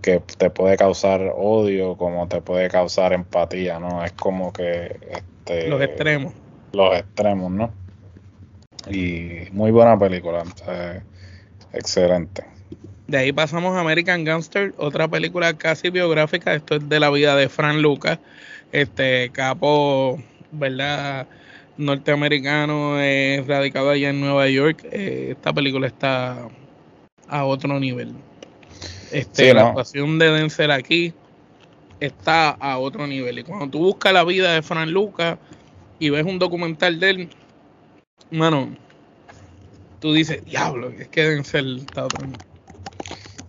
que 0.03 0.21
te 0.21 0.51
puede 0.51 0.77
causar 0.77 1.33
odio 1.37 1.97
como 1.97 2.29
te 2.29 2.41
puede 2.41 2.69
causar 2.69 3.13
empatía 3.13 3.79
no 3.79 4.05
es 4.05 4.13
como 4.13 4.53
que 4.53 4.99
este, 5.11 5.69
los 5.69 5.81
extremos. 5.81 6.35
los 6.73 6.97
extremos 6.97 7.51
no 7.51 7.71
y 8.91 9.51
muy 9.53 9.71
buena 9.71 9.99
película 9.99 10.45
excelente. 11.73 12.45
De 13.07 13.19
ahí 13.19 13.33
pasamos 13.33 13.75
a 13.75 13.81
American 13.81 14.25
Gangster 14.25 14.75
otra 14.77 15.09
película 15.09 15.55
casi 15.55 15.91
biográfica 15.91 16.55
esto 16.55 16.77
es 16.77 16.89
de 16.89 17.01
la 17.01 17.11
vida 17.11 17.35
de 17.37 17.49
Frank 17.49 17.79
Lucas 17.79 18.19
este 18.73 19.31
capo, 19.31 20.23
¿verdad? 20.51 21.27
Norteamericano, 21.77 23.01
es 23.01 23.47
radicado 23.47 23.91
allá 23.91 24.11
en 24.11 24.21
Nueva 24.21 24.49
York. 24.49 24.87
Eh, 24.91 25.35
esta 25.37 25.53
película 25.53 25.87
está 25.87 26.49
a 27.29 27.45
otro 27.45 27.79
nivel. 27.79 28.13
Este, 29.13 29.55
La 29.55 29.69
actuación 29.69 30.19
de 30.19 30.31
Denzel 30.31 30.71
aquí 30.71 31.15
está 32.01 32.51
a 32.51 32.79
otro 32.79 33.07
nivel. 33.07 33.39
Y 33.39 33.45
cuando 33.45 33.69
tú 33.69 33.79
buscas 33.79 34.13
la 34.13 34.25
vida 34.25 34.53
de 34.55 34.63
Fran 34.63 34.91
Lucas 34.91 35.39
y 35.99 36.11
ves 36.11 36.25
un 36.25 36.39
documental 36.39 37.01
de 37.01 37.11
él, 37.11 37.29
mano, 38.31 38.77
tú 40.01 40.13
dices, 40.13 40.45
diablo, 40.45 40.91
es 40.91 41.09
que 41.09 41.29
Denzel 41.29 41.79
está. 41.79 42.07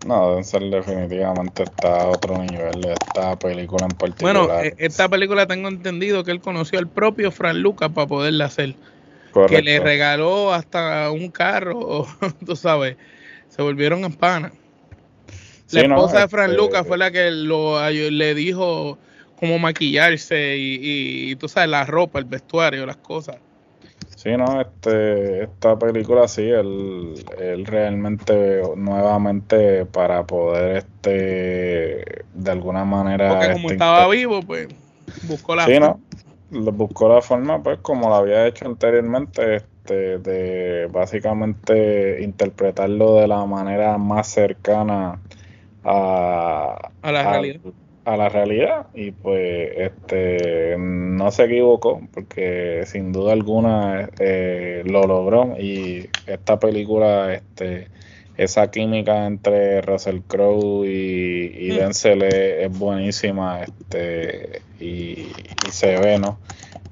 No, 0.05 0.35
Denzel 0.35 0.71
definitivamente 0.71 1.63
está 1.63 2.03
a 2.03 2.07
otro 2.07 2.37
nivel 2.37 2.81
de 2.81 2.93
esta 2.93 3.37
película 3.37 3.85
en 3.85 3.97
particular. 3.97 4.47
Bueno, 4.47 4.73
esta 4.77 5.09
película 5.09 5.45
tengo 5.45 5.67
entendido 5.67 6.23
que 6.23 6.31
él 6.31 6.39
conoció 6.39 6.79
al 6.79 6.87
propio 6.87 7.31
Fran 7.31 7.61
Lucas 7.61 7.89
para 7.93 8.07
poderla 8.07 8.45
hacer. 8.45 8.75
Que 9.47 9.61
le 9.61 9.79
regaló 9.79 10.53
hasta 10.53 11.11
un 11.11 11.29
carro, 11.29 12.07
tú 12.45 12.55
sabes. 12.55 12.97
Se 13.49 13.61
volvieron 13.61 14.03
en 14.05 14.13
pana. 14.13 14.51
La 15.71 15.81
esposa 15.81 16.21
de 16.21 16.27
Fran 16.27 16.51
este, 16.51 16.61
Lucas 16.61 16.87
fue 16.87 16.97
la 16.97 17.11
que 17.11 17.29
lo, 17.29 17.87
le 17.89 18.33
dijo 18.33 18.97
cómo 19.35 19.59
maquillarse 19.59 20.57
y, 20.57 21.31
y, 21.31 21.35
tú 21.35 21.47
sabes, 21.47 21.69
la 21.69 21.85
ropa, 21.85 22.19
el 22.19 22.25
vestuario, 22.25 22.85
las 22.85 22.97
cosas. 22.97 23.37
Sí, 24.19 24.35
no, 24.35 24.59
este, 24.59 25.43
esta 25.43 25.79
película 25.79 26.27
sí, 26.27 26.41
él, 26.41 27.13
él 27.39 27.65
realmente 27.65 28.61
nuevamente 28.75 29.85
para 29.85 30.25
poder 30.25 30.75
este 30.75 32.25
de 32.33 32.51
alguna 32.51 32.83
manera 32.83 33.29
porque 33.29 33.53
como 33.53 33.71
estaba 33.71 34.09
vivo 34.09 34.41
pues 34.41 34.67
buscó 35.23 35.55
la 35.55 35.67
sí, 35.67 35.79
¿no? 35.79 36.01
buscó 36.49 37.07
la 37.07 37.21
forma, 37.21 37.63
pues, 37.63 37.79
como 37.79 38.09
lo 38.09 38.15
había 38.15 38.45
hecho 38.45 38.65
anteriormente, 38.65 39.55
este, 39.55 40.17
de 40.17 40.87
básicamente 40.87 42.21
interpretarlo 42.21 43.15
de 43.15 43.27
la 43.29 43.45
manera 43.45 43.97
más 43.97 44.27
cercana 44.27 45.17
a, 45.85 46.91
a 47.01 47.11
la 47.13 47.23
realidad. 47.23 47.61
A 48.05 48.17
la 48.17 48.29
realidad 48.29 48.87
y 48.95 49.11
pues 49.11 49.71
este 49.77 50.75
no 50.79 51.29
se 51.31 51.43
equivocó 51.43 52.01
porque 52.11 52.83
sin 52.85 53.11
duda 53.11 53.33
alguna 53.33 54.09
eh, 54.19 54.83
lo 54.85 55.03
logró. 55.03 55.55
Y 55.59 56.09
esta 56.25 56.59
película 56.59 57.33
este 57.33 57.87
esa 58.39 58.71
química 58.71 59.25
entre 59.25 59.81
Russell 59.81 60.21
Crowe 60.25 60.85
y, 60.85 61.51
y 61.57 61.71
mm. 61.71 61.75
Denzel 61.75 62.23
es, 62.23 62.79
buenísima 62.79 63.63
este 63.63 64.61
y, 64.79 65.27
se 65.69 65.99
ve 65.99 66.17
no 66.19 66.39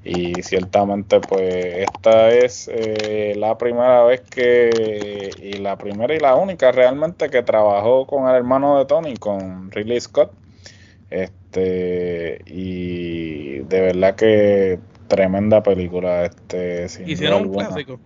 y 0.04 0.42
ciertamente 0.42 1.20
pues 1.20 1.88
esta 1.88 2.28
es 2.28 2.70
eh, 2.70 3.32
la 3.34 3.56
primera 3.56 4.04
vez 4.04 4.20
que 4.20 5.30
y 5.42 5.54
la 5.54 5.76
primera 5.76 6.14
y 6.14 6.18
la 6.18 6.34
única 6.34 6.70
realmente 6.70 7.30
que 7.30 7.42
trabajó 7.42 8.06
con 8.06 8.28
el 8.28 8.36
hermano 8.36 8.78
de 8.78 8.84
Tony 8.84 9.14
con 9.16 9.70
Ridley 9.70 10.00
Scott 10.02 10.30
este 11.10 12.42
y 12.46 13.60
de 13.60 13.80
verdad 13.80 14.14
que 14.14 14.78
tremenda 15.08 15.62
película 15.62 16.26
este 16.26 16.86
hicieron 17.06 17.46
un 17.46 17.52
clásico 17.54 17.98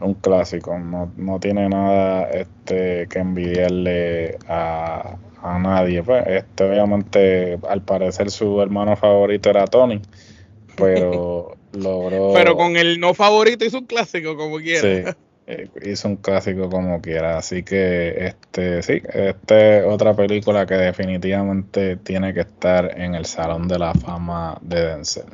un 0.00 0.14
clásico, 0.14 0.78
no, 0.78 1.12
no 1.16 1.38
tiene 1.40 1.68
nada 1.68 2.28
este 2.30 3.06
que 3.08 3.18
envidiarle 3.18 4.38
a, 4.48 5.16
a 5.42 5.58
nadie. 5.58 6.02
Pues, 6.02 6.24
este, 6.26 6.64
obviamente, 6.64 7.58
al 7.68 7.82
parecer 7.82 8.30
su 8.30 8.60
hermano 8.60 8.96
favorito 8.96 9.50
era 9.50 9.66
Tony, 9.66 10.00
pero 10.76 11.56
logró. 11.72 12.32
Pero 12.32 12.56
con 12.56 12.76
el 12.76 12.98
no 12.98 13.14
favorito 13.14 13.64
hizo 13.64 13.78
un 13.78 13.86
clásico 13.86 14.36
como 14.36 14.58
quiera. 14.58 14.80
Sí, 14.80 15.16
eh, 15.50 15.68
hizo 15.82 16.08
un 16.08 16.16
clásico 16.16 16.70
como 16.70 17.00
quiera. 17.00 17.38
Así 17.38 17.62
que, 17.62 18.26
este, 18.26 18.82
sí, 18.82 19.02
este 19.12 19.78
es 19.78 19.84
otra 19.86 20.14
película 20.14 20.64
que 20.64 20.74
definitivamente 20.74 21.96
tiene 21.96 22.32
que 22.32 22.40
estar 22.40 22.98
en 22.98 23.14
el 23.14 23.26
Salón 23.26 23.66
de 23.66 23.78
la 23.78 23.92
Fama 23.94 24.58
de 24.60 24.86
Denzel. 24.86 25.24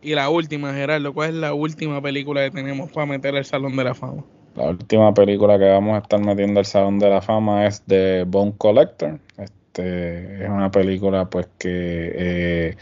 Y 0.00 0.14
la 0.14 0.30
última, 0.30 0.72
Gerardo, 0.72 1.12
¿cuál 1.12 1.30
es 1.30 1.34
la 1.36 1.54
última 1.54 2.00
película 2.00 2.42
que 2.42 2.50
tenemos 2.50 2.90
para 2.90 3.06
meter 3.06 3.36
al 3.36 3.44
Salón 3.44 3.76
de 3.76 3.84
la 3.84 3.94
Fama? 3.94 4.24
La 4.56 4.70
última 4.70 5.12
película 5.12 5.58
que 5.58 5.64
vamos 5.68 5.94
a 5.96 5.98
estar 5.98 6.20
metiendo 6.20 6.58
al 6.58 6.66
Salón 6.66 6.98
de 6.98 7.10
la 7.10 7.20
Fama 7.20 7.66
es 7.66 7.86
de 7.86 8.24
Bone 8.26 8.54
Collector. 8.56 9.18
Este, 9.38 10.44
es 10.44 10.48
una 10.48 10.70
película 10.70 11.26
pues 11.26 11.46
que 11.58 12.12
eh, 12.14 12.76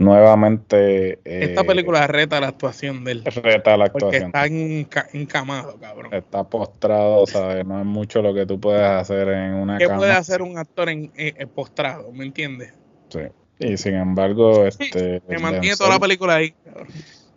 nuevamente... 0.00 1.20
Eh, 1.24 1.44
Esta 1.50 1.62
película 1.62 2.06
reta 2.06 2.40
la 2.40 2.48
actuación 2.48 3.04
del... 3.04 3.22
Reta 3.22 3.76
la 3.76 3.84
actuación. 3.84 4.32
Porque 4.32 4.80
está 4.80 5.06
encamado, 5.12 5.76
cabrón. 5.78 6.12
Está 6.12 6.42
postrado, 6.44 7.26
¿sabes? 7.26 7.66
No 7.66 7.78
es 7.78 7.84
mucho 7.84 8.22
lo 8.22 8.32
que 8.32 8.46
tú 8.46 8.58
puedes 8.58 8.82
hacer 8.82 9.28
en 9.28 9.54
una 9.54 9.76
¿Qué 9.76 9.88
puede 9.88 10.12
hacer 10.12 10.40
un 10.40 10.56
actor 10.56 10.88
en, 10.88 11.12
eh, 11.16 11.46
postrado? 11.46 12.10
¿Me 12.12 12.24
entiendes? 12.24 12.72
Sí. 13.10 13.20
Y 13.58 13.76
sin 13.76 13.94
embargo, 13.94 14.66
este. 14.66 15.20
Se 15.28 15.38
mantiene 15.38 15.76
toda 15.76 15.90
la 15.90 16.00
película 16.00 16.36
ahí. 16.36 16.54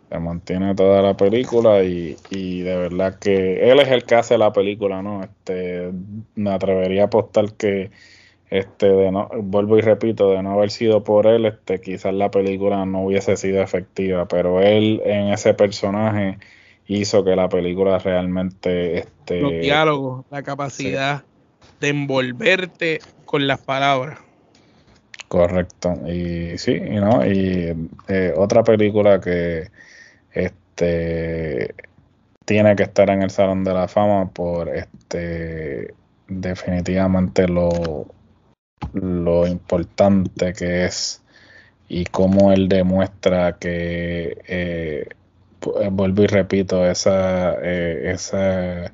Se 0.08 0.18
mantiene 0.18 0.74
toda 0.74 1.02
la 1.02 1.16
película 1.16 1.84
y, 1.84 2.16
y 2.30 2.60
de 2.60 2.76
verdad 2.78 3.18
que 3.18 3.70
él 3.70 3.78
es 3.80 3.88
el 3.88 4.04
que 4.04 4.14
hace 4.14 4.38
la 4.38 4.54
película, 4.54 5.02
¿no? 5.02 5.22
Este, 5.22 5.90
me 6.34 6.50
atrevería 6.50 7.02
a 7.02 7.06
apostar 7.06 7.52
que, 7.52 7.90
este, 8.50 8.86
de 8.86 9.10
no, 9.10 9.28
vuelvo 9.42 9.78
y 9.78 9.80
repito, 9.80 10.30
de 10.30 10.42
no 10.42 10.52
haber 10.52 10.70
sido 10.70 11.04
por 11.04 11.26
él, 11.26 11.46
este, 11.46 11.80
quizás 11.80 12.14
la 12.14 12.30
película 12.30 12.84
no 12.86 13.04
hubiese 13.04 13.36
sido 13.36 13.62
efectiva, 13.62 14.26
pero 14.28 14.60
él 14.60 15.02
en 15.04 15.32
ese 15.32 15.54
personaje 15.54 16.38
hizo 16.86 17.24
que 17.24 17.34
la 17.34 17.48
película 17.48 17.98
realmente, 17.98 18.98
este, 18.98 19.40
los 19.40 19.52
diálogos, 19.52 20.24
la 20.30 20.42
capacidad 20.42 21.24
de 21.80 21.88
envolverte 21.88 23.00
con 23.24 23.46
las 23.46 23.60
palabras. 23.60 24.18
Correcto. 25.28 25.94
Y 26.06 26.56
sí, 26.58 26.72
y 26.72 26.96
no, 26.96 27.26
y 27.26 27.74
eh, 28.08 28.32
otra 28.36 28.62
película 28.62 29.20
que 29.20 29.70
este 30.32 31.74
tiene 32.44 32.76
que 32.76 32.82
estar 32.82 33.08
en 33.10 33.22
el 33.22 33.30
Salón 33.30 33.64
de 33.64 33.72
la 33.72 33.88
Fama 33.88 34.28
por 34.30 34.68
este 34.68 35.94
definitivamente 36.28 37.48
lo, 37.48 38.06
lo 38.94 39.46
importante 39.46 40.52
que 40.52 40.84
es 40.84 41.22
y 41.88 42.04
cómo 42.06 42.52
él 42.52 42.68
demuestra 42.68 43.58
que 43.58 44.38
eh, 44.46 45.08
vuelvo 45.90 46.22
y 46.22 46.26
repito 46.26 46.86
esa 46.86 47.54
eh, 47.62 48.12
esa 48.12 48.92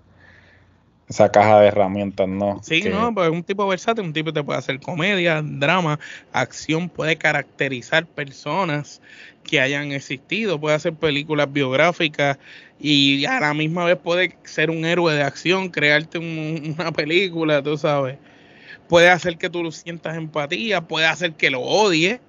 esa 1.09 1.33
caja 1.33 1.59
de 1.59 1.66
herramientas, 1.66 2.28
¿no? 2.28 2.61
Sí, 2.62 2.85
no, 2.89 3.12
pues 3.12 3.26
es 3.26 3.33
un 3.33 3.43
tipo 3.43 3.66
versátil, 3.66 4.05
un 4.05 4.12
tipo 4.12 4.26
que 4.26 4.35
te 4.35 4.45
puede 4.45 4.61
hacer 4.61 4.78
comedia, 4.78 5.43
drama, 5.45 5.99
acción, 6.33 6.89
puede 6.89 7.16
caracterizar 7.16 8.07
personas 8.07 9.03
que 9.43 9.61
hayan 9.61 9.91
existido, 9.91 10.61
puede 10.61 10.76
hacer 10.76 10.95
películas 10.95 11.53
biográficas 11.53 12.39
y 12.78 13.24
a 13.24 13.41
la 13.41 13.55
misma 13.55 13.87
vez 13.87 13.97
puede 13.97 14.37
ser 14.45 14.70
un 14.70 14.85
héroe 14.85 15.12
de 15.14 15.24
acción, 15.24 15.68
crearte 15.68 16.18
una 16.18 16.93
película, 16.93 17.61
tú 17.61 17.76
sabes. 17.76 18.16
Puede 18.91 19.09
hacer 19.09 19.38
que 19.38 19.49
tú 19.49 19.70
sientas 19.70 20.16
empatía, 20.16 20.80
puede 20.80 21.07
hacer 21.07 21.34
que 21.34 21.49
lo 21.49 21.61
odie, 21.61 22.20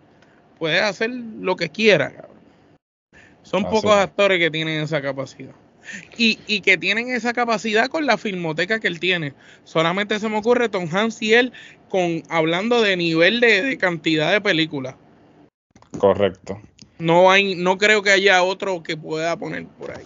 puede 0.59 0.79
hacer 0.79 1.09
lo 1.09 1.55
que 1.55 1.69
quiera. 1.69 2.27
Son 3.41 3.63
pocos 3.63 3.95
actores 3.95 4.37
que 4.37 4.51
tienen 4.51 4.83
esa 4.83 5.01
capacidad 5.01 5.55
y, 6.15 6.37
y, 6.45 6.61
que 6.61 6.77
tienen 6.77 7.09
esa 7.09 7.33
capacidad 7.33 7.87
con 7.87 8.05
la 8.05 8.15
filmoteca 8.15 8.79
que 8.79 8.87
él 8.87 8.99
tiene. 8.99 9.33
Solamente 9.63 10.19
se 10.19 10.29
me 10.29 10.37
ocurre 10.37 10.69
Tom 10.69 10.87
Hanks 10.87 11.23
y 11.23 11.33
él 11.33 11.51
con 11.89 12.21
hablando 12.29 12.83
de 12.83 12.95
nivel 12.95 13.39
de, 13.39 13.75
cantidad 13.79 14.31
de 14.31 14.39
películas. 14.39 14.93
Correcto. 15.97 16.61
No 16.99 17.31
hay, 17.31 17.55
no 17.55 17.79
creo 17.79 18.03
que 18.03 18.11
haya 18.11 18.43
otro 18.43 18.83
que 18.83 18.95
pueda 18.95 19.35
poner 19.35 19.65
por 19.65 19.97
ahí. 19.97 20.05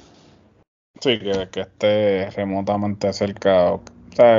Sí, 1.02 1.20
que, 1.20 1.50
que 1.52 1.60
esté 1.60 2.30
remotamente 2.30 3.12
cerca, 3.12 3.74
o 3.74 3.84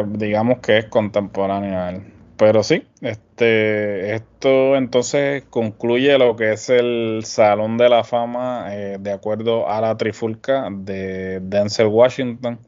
digamos 0.07 0.59
que 0.61 0.79
es 0.79 0.87
contemporáneo 0.87 1.79
a 1.79 1.91
él. 1.91 2.03
Pero 2.37 2.63
sí, 2.63 2.87
este, 3.01 4.15
esto 4.15 4.77
entonces 4.77 5.45
concluye 5.49 6.19
lo 6.19 6.37
que 6.37 6.53
es 6.53 6.69
el 6.69 7.23
Salón 7.25 7.79
de 7.79 7.89
la 7.89 8.05
Fama 8.05 8.67
eh, 8.75 8.99
de 9.01 9.13
acuerdo 9.13 9.69
a 9.69 9.81
la 9.81 9.97
trifulca 9.97 10.69
de 10.71 11.41
Denzel 11.41 11.87
Washington. 11.87 12.59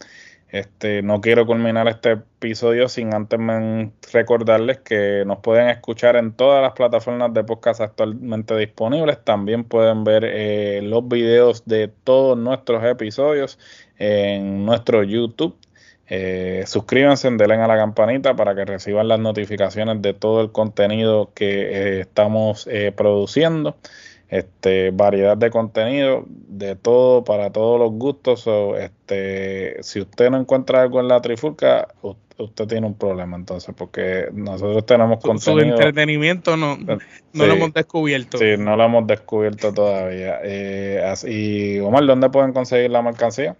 Este, 0.50 1.02
no 1.02 1.20
quiero 1.20 1.44
culminar 1.44 1.88
este 1.88 2.12
episodio 2.12 2.88
sin 2.88 3.12
antes 3.12 3.38
recordarles 4.11 4.78
que 4.78 5.24
nos 5.26 5.40
pueden 5.40 5.68
escuchar 5.68 6.16
en 6.16 6.32
todas 6.32 6.62
las 6.62 6.72
plataformas 6.72 7.34
de 7.34 7.44
podcast 7.44 7.82
actualmente 7.82 8.56
disponibles. 8.56 9.22
También 9.22 9.64
pueden 9.64 10.04
ver 10.04 10.24
eh, 10.24 10.80
los 10.82 11.06
videos 11.06 11.66
de 11.66 11.88
todos 11.88 12.38
nuestros 12.38 12.82
episodios 12.84 13.59
en 13.98 14.64
nuestro 14.64 15.02
YouTube 15.02 15.59
eh, 16.11 16.64
suscríbanse, 16.66 17.30
denle 17.30 17.56
a 17.56 17.66
la 17.66 17.76
campanita 17.76 18.34
para 18.34 18.54
que 18.54 18.64
reciban 18.64 19.09
las 19.09 19.20
notificaciones 19.20 20.00
de 20.00 20.14
todo 20.14 20.40
el 20.40 20.52
contenido 20.52 21.30
que 21.34 21.61
eh, 21.61 22.00
estamos 22.00 22.66
eh, 22.70 22.92
produciendo. 22.96 23.76
Este, 24.30 24.90
variedad 24.90 25.38
de 25.38 25.48
contenido, 25.48 26.24
de 26.26 26.76
todo, 26.76 27.24
para 27.24 27.50
todos 27.50 27.80
los 27.80 27.92
gustos. 27.92 28.46
este, 28.78 29.82
si 29.82 30.00
usted 30.00 30.30
no 30.30 30.38
encuentra 30.38 30.82
algo 30.82 31.00
en 31.00 31.09
la 31.09 31.20
trifulca, 31.22 31.88
usted 32.38 32.66
tiene 32.66 32.86
un 32.86 32.94
problema 32.94 33.36
entonces, 33.36 33.74
porque 33.76 34.28
nosotros 34.32 34.84
tenemos 34.84 35.20
contenido. 35.20 35.64
Su 35.64 35.72
entretenimiento 35.72 36.56
no, 36.56 36.76
no 36.76 37.46
lo 37.46 37.52
hemos 37.54 37.72
descubierto. 37.72 38.38
Sí, 38.38 38.56
no 38.59 38.76
lo 38.76 38.84
hemos 38.84 39.06
descubierto 39.06 39.72
todavía. 39.72 40.40
Eh, 40.42 41.02
así, 41.04 41.80
Omar, 41.80 42.04
¿dónde 42.06 42.28
pueden 42.28 42.52
conseguir 42.52 42.90
la 42.90 43.00
mercancía? 43.00 43.56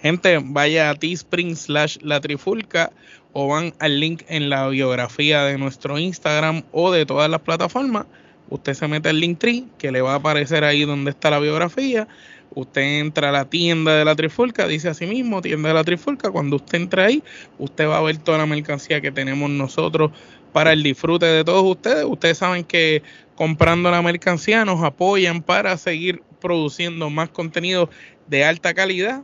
Gente, 0.00 0.38
vaya 0.40 0.90
a 0.90 0.94
Teespring 0.94 1.56
slash 1.56 1.96
la 2.02 2.20
trifulca 2.20 2.92
o 3.32 3.48
van 3.48 3.74
al 3.80 3.98
link 3.98 4.22
en 4.28 4.48
la 4.48 4.68
biografía 4.68 5.42
de 5.42 5.58
nuestro 5.58 5.98
Instagram 5.98 6.62
o 6.70 6.92
de 6.92 7.04
todas 7.04 7.28
las 7.28 7.40
plataformas. 7.40 8.06
Usted 8.48 8.74
se 8.74 8.86
mete 8.86 9.10
el 9.10 9.18
link 9.18 9.40
tree 9.40 9.66
que 9.76 9.90
le 9.90 10.00
va 10.00 10.12
a 10.12 10.16
aparecer 10.16 10.62
ahí 10.62 10.84
donde 10.84 11.10
está 11.10 11.30
la 11.30 11.40
biografía. 11.40 12.06
Usted 12.54 13.00
entra 13.00 13.30
a 13.30 13.32
la 13.32 13.50
tienda 13.50 13.96
de 13.96 14.04
la 14.04 14.14
Trifulca, 14.14 14.68
dice 14.68 14.88
así 14.88 15.04
mismo, 15.04 15.42
tienda 15.42 15.68
de 15.68 15.74
la 15.74 15.84
Trifulca. 15.84 16.30
Cuando 16.30 16.56
usted 16.56 16.78
entre 16.78 17.02
ahí, 17.02 17.22
usted 17.58 17.88
va 17.88 17.98
a 17.98 18.02
ver 18.02 18.18
toda 18.18 18.38
la 18.38 18.46
mercancía 18.46 19.00
que 19.00 19.10
tenemos 19.10 19.50
nosotros 19.50 20.12
para 20.52 20.72
el 20.72 20.84
disfrute 20.84 21.26
de 21.26 21.42
todos 21.42 21.64
ustedes. 21.64 22.04
Ustedes 22.04 22.38
saben 22.38 22.62
que 22.62 23.02
comprando 23.34 23.90
la 23.90 24.00
mercancía 24.00 24.64
nos 24.64 24.82
apoyan 24.84 25.42
para 25.42 25.76
seguir 25.76 26.22
produciendo 26.40 27.10
más 27.10 27.30
contenido 27.30 27.90
de 28.28 28.44
alta 28.44 28.72
calidad 28.74 29.22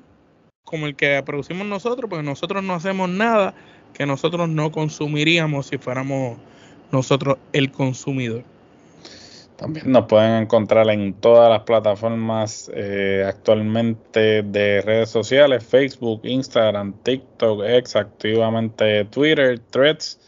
como 0.64 0.86
el 0.86 0.96
que 0.96 1.22
producimos 1.24 1.66
nosotros, 1.66 2.08
porque 2.08 2.24
nosotros 2.24 2.62
no 2.62 2.74
hacemos 2.74 3.08
nada 3.08 3.54
que 3.92 4.06
nosotros 4.06 4.48
no 4.48 4.72
consumiríamos 4.72 5.66
si 5.66 5.78
fuéramos 5.78 6.36
nosotros 6.90 7.38
el 7.52 7.70
consumidor. 7.70 8.44
También 9.56 9.92
nos 9.92 10.06
pueden 10.06 10.42
encontrar 10.42 10.88
en 10.90 11.14
todas 11.14 11.48
las 11.48 11.60
plataformas 11.60 12.70
eh, 12.74 13.24
actualmente 13.26 14.42
de 14.42 14.82
redes 14.82 15.10
sociales, 15.10 15.64
Facebook, 15.64 16.22
Instagram, 16.24 16.92
TikTok, 17.04 17.62
X, 17.64 17.96
activamente 17.96 19.04
Twitter, 19.06 19.60
Threads. 19.70 20.18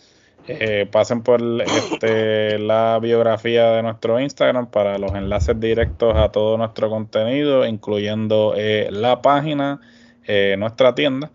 Eh, 0.49 0.87
pasen 0.93 1.23
por 1.23 1.43
este, 1.61 2.57
la 2.61 3.01
biografía 3.03 3.73
de 3.73 3.83
nuestro 3.83 4.21
Instagram 4.21 4.69
para 4.69 4.97
los 4.97 5.13
enlaces 5.13 5.59
directos 5.59 6.15
a 6.17 6.31
todo 6.31 6.57
nuestro 6.57 6.89
contenido, 6.89 7.67
incluyendo 7.67 8.55
eh, 8.57 8.89
la 8.93 9.23
página, 9.23 9.81
nuestra 10.57 10.95
tienda. 10.95 11.31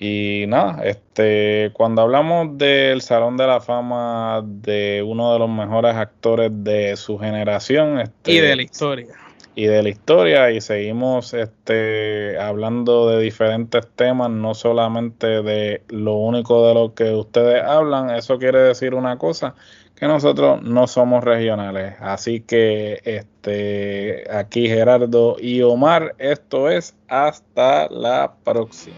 Y 0.00 0.44
nada, 0.46 0.84
este, 0.84 1.70
cuando 1.72 2.02
hablamos 2.02 2.56
del 2.56 3.02
Salón 3.02 3.36
de 3.36 3.48
la 3.48 3.60
Fama 3.60 4.42
de 4.44 5.02
uno 5.04 5.32
de 5.32 5.40
los 5.40 5.50
mejores 5.50 5.96
actores 5.96 6.52
de 6.54 6.96
su 6.96 7.18
generación. 7.18 7.98
Este, 7.98 8.30
y 8.32 8.38
de 8.38 8.54
la 8.54 8.62
historia. 8.62 9.08
Y 9.56 9.66
de 9.66 9.82
la 9.82 9.88
historia, 9.88 10.52
y 10.52 10.60
seguimos 10.60 11.34
este, 11.34 12.38
hablando 12.38 13.08
de 13.08 13.20
diferentes 13.20 13.88
temas, 13.96 14.30
no 14.30 14.54
solamente 14.54 15.42
de 15.42 15.82
lo 15.88 16.14
único 16.14 16.68
de 16.68 16.74
lo 16.74 16.94
que 16.94 17.12
ustedes 17.12 17.64
hablan, 17.64 18.10
eso 18.10 18.38
quiere 18.38 18.60
decir 18.60 18.94
una 18.94 19.18
cosa, 19.18 19.56
que 19.98 20.06
nosotros 20.06 20.62
no 20.62 20.86
somos 20.86 21.24
regionales. 21.24 21.94
Así 22.00 22.40
que 22.40 23.00
este, 23.04 24.24
aquí 24.30 24.68
Gerardo 24.68 25.36
y 25.40 25.62
Omar, 25.62 26.14
esto 26.18 26.70
es 26.70 26.94
hasta 27.08 27.88
la 27.88 28.34
próxima. 28.44 28.96